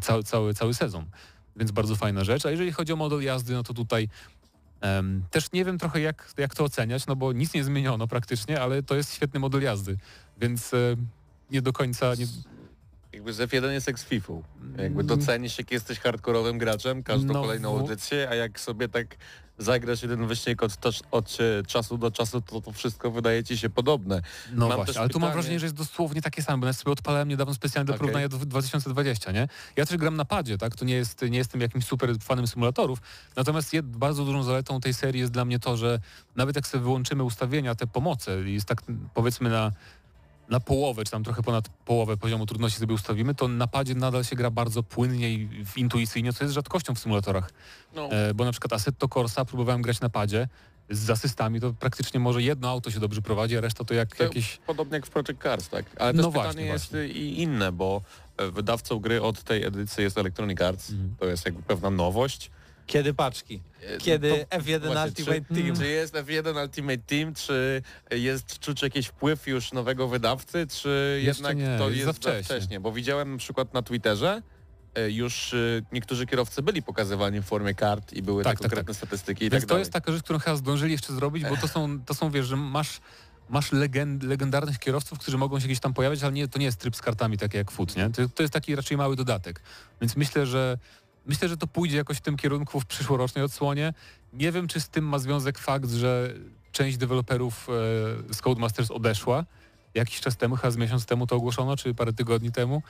[0.00, 1.04] cały, cały, cały sezon.
[1.56, 2.46] Więc bardzo fajna rzecz.
[2.46, 4.08] A jeżeli chodzi o model jazdy, no to tutaj
[4.80, 8.60] em, też nie wiem trochę jak, jak to oceniać, no bo nic nie zmieniono praktycznie,
[8.60, 9.96] ale to jest świetny model jazdy,
[10.40, 10.96] więc e,
[11.50, 12.14] nie do końca...
[12.14, 12.26] Nie...
[13.12, 14.32] Jakby z F1 jest jak z FIFA.
[14.78, 19.16] Jakby docenisz, jak jesteś hardkorowym graczem, każdą No kolejną audycję, a jak sobie tak
[19.58, 20.72] zagrasz jeden wyścig od,
[21.10, 24.22] od e, czasu do czasu, to to wszystko wydaje ci się podobne.
[24.52, 26.92] No Mam właśnie, ale tu mam wrażenie, że jest dosłownie takie same, bo ja sobie
[26.92, 27.98] odpalałem niedawno specjalnie do Okej.
[27.98, 29.48] porównania do 2020, nie?
[29.76, 30.76] Ja też gram na padzie, tak?
[30.76, 32.98] To nie, jest, nie jestem jakimś super fanem symulatorów,
[33.36, 36.00] natomiast jed, bardzo dużą zaletą tej serii jest dla mnie to, że
[36.36, 38.82] nawet jak sobie wyłączymy ustawienia, te pomoce jest tak
[39.14, 39.72] powiedzmy na
[40.48, 44.24] na połowę, czy tam trochę ponad połowę poziomu trudności sobie ustawimy, to na padzie nadal
[44.24, 47.50] się gra bardzo płynnie i intuicyjnie, co jest rzadkością w symulatorach.
[47.94, 48.10] No.
[48.10, 50.48] E, bo na przykład Assetto Corsa próbowałem grać na padzie
[50.90, 54.22] z asystami, to praktycznie może jedno auto się dobrze prowadzi, a reszta to jak To
[54.24, 54.58] jakieś...
[54.66, 55.84] Podobnie jak w Project Cars, tak?
[55.98, 57.08] Ale też No pytanie właśnie, jest właśnie.
[57.08, 58.02] i inne, bo
[58.36, 60.90] e, wydawcą gry od tej edycji jest Electronic Arts.
[60.90, 61.14] Mhm.
[61.20, 62.50] To jest jakby pewna nowość.
[62.86, 63.62] Kiedy paczki?
[63.82, 65.76] E, Kiedy to F1 właśnie, Ultimate czy, Team?
[65.76, 71.42] Czy jest F1 Ultimate Team, czy jest czuć jakiś wpływ już nowego wydawcy, czy Jeszcze
[71.42, 72.42] jednak nie, to jest za za wcześnie.
[72.44, 72.80] wcześnie?
[72.80, 74.42] Bo widziałem na przykład na Twitterze,
[74.94, 75.56] e, już e,
[75.92, 79.50] niektórzy kierowcy byli pokazywani w formie kart i były Tak, te tak, konkretne statystyki i
[79.50, 79.80] Więc tak to dalej.
[79.80, 82.56] jest taka rzecz, którą chyba zdążyli jeszcze zrobić, bo to są, to są wiesz, że
[82.56, 83.00] masz
[83.48, 86.80] masz legend, legendarnych kierowców, którzy mogą się gdzieś tam pojawiać, ale nie, to nie jest
[86.80, 88.10] tryb z kartami taki jak foot, nie?
[88.10, 89.60] To, to jest taki raczej mały dodatek.
[90.00, 90.78] Więc myślę, że
[91.26, 93.94] myślę, że to pójdzie jakoś w tym kierunku w przyszłorocznej odsłonie.
[94.32, 96.34] Nie wiem, czy z tym ma związek fakt, że
[96.72, 97.68] część deweloperów
[98.30, 99.44] e, z Codemasters odeszła
[99.94, 102.82] jakiś czas temu, chyba z miesiąc temu to ogłoszono, czy parę tygodni temu.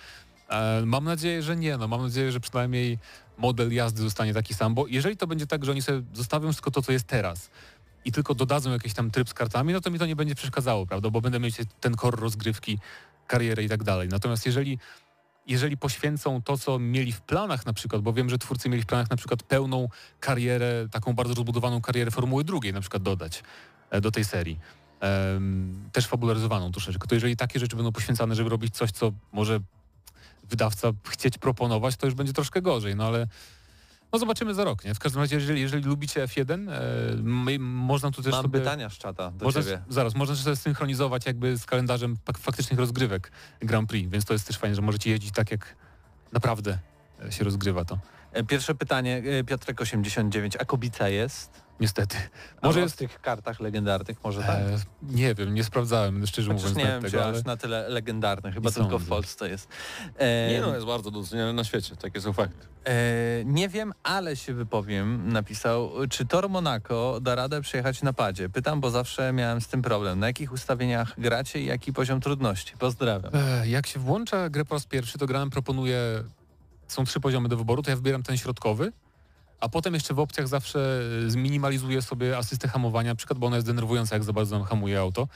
[0.48, 1.76] E, mam nadzieję, że nie.
[1.76, 2.98] No, mam nadzieję, że przynajmniej
[3.38, 6.70] model jazdy zostanie taki sam, bo jeżeli to będzie tak, że oni sobie zostawią wszystko
[6.70, 7.50] to, co jest teraz
[8.04, 10.86] i tylko dodadzą jakiś tam tryb z kartami, no to mi to nie będzie przeszkadzało,
[10.86, 12.78] prawda, bo będę mieć ten kor rozgrywki,
[13.26, 14.08] karierę i tak dalej.
[14.08, 14.78] Natomiast jeżeli
[15.46, 18.86] jeżeli poświęcą to, co mieli w planach na przykład, bo wiem, że twórcy mieli w
[18.86, 19.88] planach na przykład pełną
[20.20, 23.42] karierę, taką bardzo rozbudowaną karierę Formuły drugiej na przykład dodać
[23.90, 24.58] e, do tej serii.
[25.02, 27.08] Um, też fabularyzowaną troszeczkę.
[27.08, 29.60] To jeżeli takie rzeczy będą poświęcane, żeby robić coś, co może
[30.50, 33.26] wydawca chcieć proponować, to już będzie troszkę gorzej, no ale
[34.16, 34.94] no zobaczymy za rok, nie?
[34.94, 38.58] W każdym razie, jeżeli, jeżeli lubicie F1, e, można tu też Mam sobie...
[38.58, 39.82] pytania z czata do Można, ciebie.
[39.88, 44.46] zaraz, można sobie synchronizować jakby z kalendarzem fak- faktycznych rozgrywek Grand Prix, więc to jest
[44.46, 45.76] też fajnie, że możecie jeździć tak, jak
[46.32, 46.78] naprawdę
[47.30, 47.98] się rozgrywa to.
[48.32, 51.65] E, Pierwsze pytanie, e, Piotrek 89, a kobica jest?
[51.80, 52.16] Niestety.
[52.62, 54.58] Może jest w tych kartach legendarnych, może tak?
[54.58, 57.38] E, nie wiem, nie sprawdzałem, szczerze Chociaż mówiąc nie nawet wiem, tego, czy ale...
[57.38, 59.06] aż na tyle legendarny, chyba Nie tylko w sądzę.
[59.08, 59.68] Polsce jest.
[60.18, 62.66] E, Nie no, jest bardzo doceniany na świecie, takie są fakty.
[62.84, 62.92] e,
[63.44, 68.48] nie wiem, ale się wypowiem, napisał, czy Tor Monaco da radę przejechać na padzie?
[68.48, 70.18] Pytam, bo zawsze miałem z tym problem.
[70.18, 72.74] Na jakich ustawieniach gracie i jaki poziom trudności?
[72.78, 73.32] Pozdrawiam.
[73.34, 76.00] E, Jak się włącza grę po raz pierwszy, to gra nam proponuje,
[76.88, 78.92] są trzy poziomy do wyboru, to ja wybieram ten środkowy,
[79.60, 83.56] a potem jeszcze w opcjach zawsze e, zminimalizuję sobie asystę hamowania, na przykład, bo ona
[83.56, 85.28] jest denerwująca, jak za bardzo hamuje auto,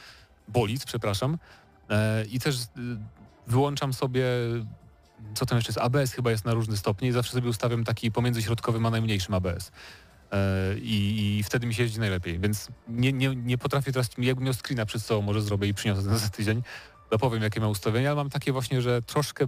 [0.49, 1.39] bolid, przepraszam,
[1.91, 2.67] E, i też e,
[3.47, 4.25] wyłączam sobie,
[5.35, 8.13] co tam jeszcze jest, ABS chyba jest na różny stopnie i zawsze sobie ustawiam taki
[8.13, 9.73] pomiędzy środkowym a najmniejszym ABS.
[10.77, 14.55] I, I wtedy mi się jeździ najlepiej, więc nie, nie, nie potrafię teraz, jakbym miał
[14.55, 16.63] screena przed sobą, może zrobię i przyniosę ten za tydzień,
[17.11, 19.47] dopowiem jakie ma ustawienia, ale mam takie właśnie, że troszkę,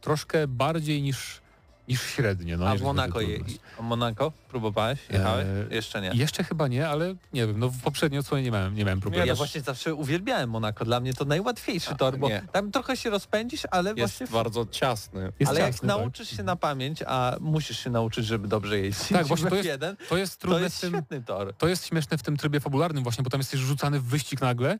[0.00, 1.40] troszkę bardziej niż,
[1.88, 2.56] niż średnie.
[2.56, 3.38] No, a w jeżeli chodzi o Monaco, je.
[3.80, 4.98] Monaco próbowałeś?
[5.10, 5.46] Jechałeś?
[5.70, 6.10] E, Jeszcze nie.
[6.14, 9.26] Jeszcze chyba nie, ale nie wiem, no w poprzedniej odsłonie nie miałem, nie miałem problemu.
[9.26, 10.84] Ja właśnie zawsze uwielbiałem Monaco.
[10.84, 12.42] Dla mnie to najłatwiejszy A, tor, bo nie.
[12.52, 14.26] tam trochę się rozpędzisz, ale Jest właśnie...
[14.26, 15.32] bardzo ciasny.
[15.40, 15.98] Jest ale jak ciasny, tak.
[15.98, 19.68] nauczysz się na pamięć, a musisz się nauczyć, żeby dobrze jeździć Tak, właśnie to jest
[19.68, 21.54] jeden, To jest to trudne jest w tym, świetny tor.
[21.58, 24.78] To jest śmieszne w tym trybie fabularnym właśnie, bo tam jesteś rzucany w wyścig nagle.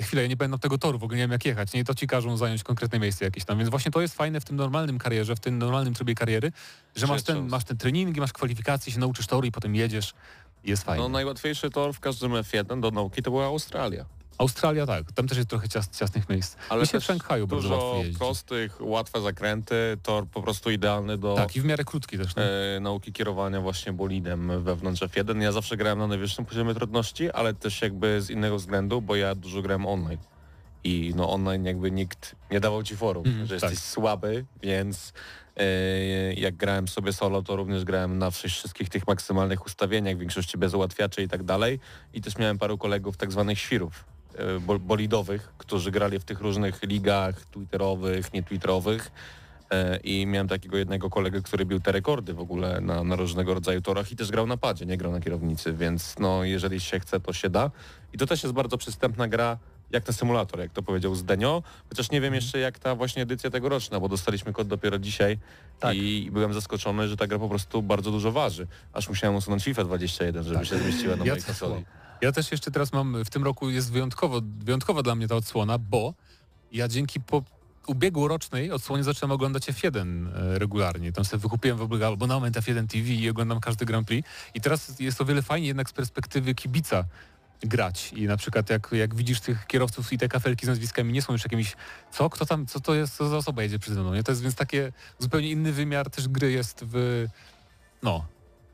[0.00, 1.84] Chwilę, ja nie pamiętam tego toru, w ogóle nie wiem jak jechać, nie?
[1.84, 3.58] To ci każą zająć konkretne miejsce jakieś tam.
[3.58, 6.52] Więc właśnie to jest fajne w tym normalnym karierze, w tym normalnym trybie kariery,
[6.96, 10.14] że masz, ten, masz te treningi, masz kwalifikacje, się nauczysz toru i potem jedziesz
[10.64, 11.02] jest fajnie.
[11.02, 14.04] No najłatwiejszy tor w każdym F1 do nauki to była Australia.
[14.38, 16.56] Australia tak, tam też jest trochę cias, ciasnych miejsc.
[16.68, 18.18] Ale I się w Szanghaju bardzo łatwo dużo jeździ.
[18.18, 22.36] prostych, łatwe zakręty, tor po prostu idealny do Tak, i w miarę krótki też.
[22.36, 22.42] No.
[22.42, 25.42] e, nauki kierowania właśnie bolidem wewnątrz F1.
[25.42, 29.34] Ja zawsze grałem na najwyższym poziomie trudności, ale też jakby z innego względu, bo ja
[29.34, 30.18] dużo grałem online.
[30.84, 33.70] I no online jakby nikt nie dawał ci forum, Mhm, że tak.
[33.70, 35.12] jesteś słaby, więc
[35.56, 40.18] e, jak grałem sobie solo, to również grałem na wszy- wszystkich tych maksymalnych ustawieniach, w
[40.18, 41.80] większości bez ułatwiaczy i tak dalej.
[42.14, 44.04] I też miałem paru kolegów tak zwanych świrów
[44.80, 49.10] bolidowych, którzy grali w tych różnych ligach twitterowych, nietwitterowych.
[49.70, 53.54] E, I miałem takiego jednego kolegę, który bił te rekordy w ogóle na, na różnego
[53.54, 57.00] rodzaju torach i też grał na padzie, nie grał na kierownicy, więc no jeżeli się
[57.00, 57.70] chce, to się da.
[58.12, 59.58] I to też jest bardzo przystępna gra,
[59.90, 63.50] jak ten symulator, jak to powiedział Zdenio, chociaż nie wiem jeszcze jak ta właśnie edycja
[63.50, 65.38] tegoroczna, bo dostaliśmy kod dopiero dzisiaj
[65.80, 65.96] Tak.
[65.96, 68.66] i byłem zaskoczony, że ta gra po prostu bardzo dużo waży.
[68.92, 70.66] Aż musiałem usunąć FIFA 21, żeby Tak.
[70.66, 71.84] się zmieściła na mojej konsoli.
[72.26, 75.78] Ja też jeszcze teraz mam, w tym roku jest wyjątkowo, wyjątkowa dla mnie ta odsłona,
[75.78, 76.14] bo
[76.72, 77.42] ja dzięki po
[77.86, 81.12] ubiegłorocznej odsłonie zacząłem oglądać F1 e, regularnie.
[81.12, 84.28] Tam sobie wykupiłem w ogóle abonament F1 TV i oglądam każdy Grand Prix.
[84.54, 87.04] I teraz jest o wiele fajniej jednak z perspektywy kibica
[87.60, 88.12] grać.
[88.12, 91.32] I na przykład jak, jak widzisz tych kierowców i te kafelki z nazwiskami nie są
[91.32, 91.76] już jakimiś,
[92.12, 94.22] co, kto tam, co to jest, co za osoba jedzie przede mną, nie?
[94.22, 97.26] To jest więc takie zupełnie inny wymiar też gry jest w,
[98.02, 98.26] no,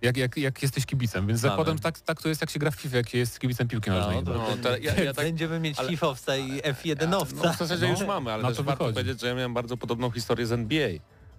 [0.03, 1.53] jak, jak, jak jesteś kibicem, więc Znamy.
[1.53, 4.23] zakładam, tak, tak to jest jak się gra w FIFA, jak jest kibicem piłki nożnej.
[4.25, 7.45] No, No, to ja- ja tak- Będziemy mieć ale- FIFA-owca i F1-owca.
[7.45, 8.95] No, w zasadzie No, już mamy, ale na też to warto wychodzi.
[8.95, 10.89] powiedzieć, że ja miałem bardzo podobną historię z NBA,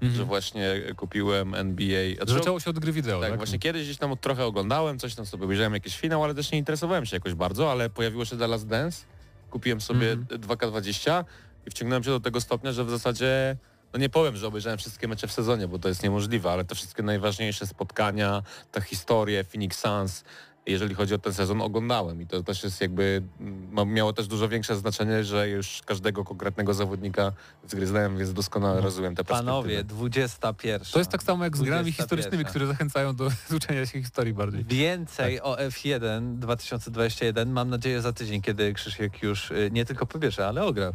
[0.01, 0.17] Mhm.
[0.17, 2.15] że właśnie kupiłem NBA.
[2.15, 3.37] Znaczy, Zaczęło się od gry wideo, tak, tak?
[3.39, 6.57] właśnie kiedyś gdzieś tam trochę oglądałem, coś tam sobie obejrzałem jakiś finał, ale też nie
[6.57, 9.05] interesowałem się jakoś bardzo, ale pojawiło się The Last Dance,
[9.49, 10.41] kupiłem sobie Mhm.
[10.41, 11.23] 2K20
[11.67, 13.57] i wciągnąłem się do tego stopnia, że w zasadzie
[13.93, 16.75] no nie powiem, że obejrzałem wszystkie mecze w sezonie, bo to jest niemożliwe, ale te
[16.75, 20.23] wszystkie najważniejsze spotkania, ta historia, Phoenix Suns
[20.65, 24.49] jeżeli chodzi o ten sezon, oglądałem i to też jest jakby, mm, miało też dużo
[24.49, 27.31] większe znaczenie, że już każdego konkretnego zawodnika
[27.67, 29.51] zgryzłem, więc doskonale rozumiem te perspektywy.
[29.51, 30.79] Panowie, 21.
[30.93, 31.93] To jest tak samo jak z grami 21.
[31.93, 34.65] historycznymi, które zachęcają do uczenia się historii bardziej.
[34.65, 40.47] Więcej o F1 2021 mam nadzieję za tydzień, kiedy Krzysiek już y, nie tylko pobierze,
[40.47, 40.93] ale ogra.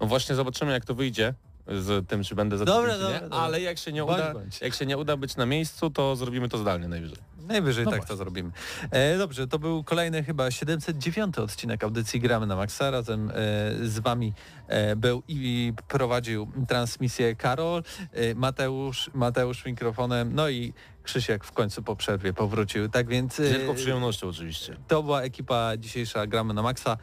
[0.00, 1.34] No właśnie zobaczymy jak to wyjdzie
[1.70, 3.38] z tym, czy będę za Dobra, tydzień, dobra, dobra.
[3.38, 4.60] ale jak się nie Bądź, uda, bądź.
[4.60, 7.18] jak się nie uda być na miejscu, to zrobimy to zdalnie najwyżej.
[7.50, 8.12] Najwyżej No tak właśnie.
[8.12, 8.50] to zrobimy.
[8.90, 12.90] E, dobrze, to był kolejny chyba 709 odcinek audycji Gramy na Maxa.
[12.90, 13.34] Razem e,
[13.88, 14.32] z wami
[14.68, 17.82] e, był i prowadził transmisję Karol,
[18.12, 20.72] e, Mateusz, Mateusz mikrofonem, no i
[21.02, 22.88] Krzysiek w końcu po przerwie powrócił.
[22.88, 23.40] Tak więc Z
[23.70, 24.76] e, przyjemnością oczywiście.
[24.88, 26.96] to była ekipa dzisiejsza Gramy na Maxa.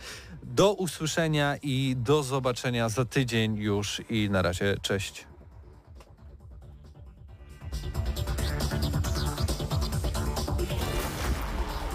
[0.43, 5.27] Do usłyszenia i do zobaczenia za tydzień już i na razie cześć.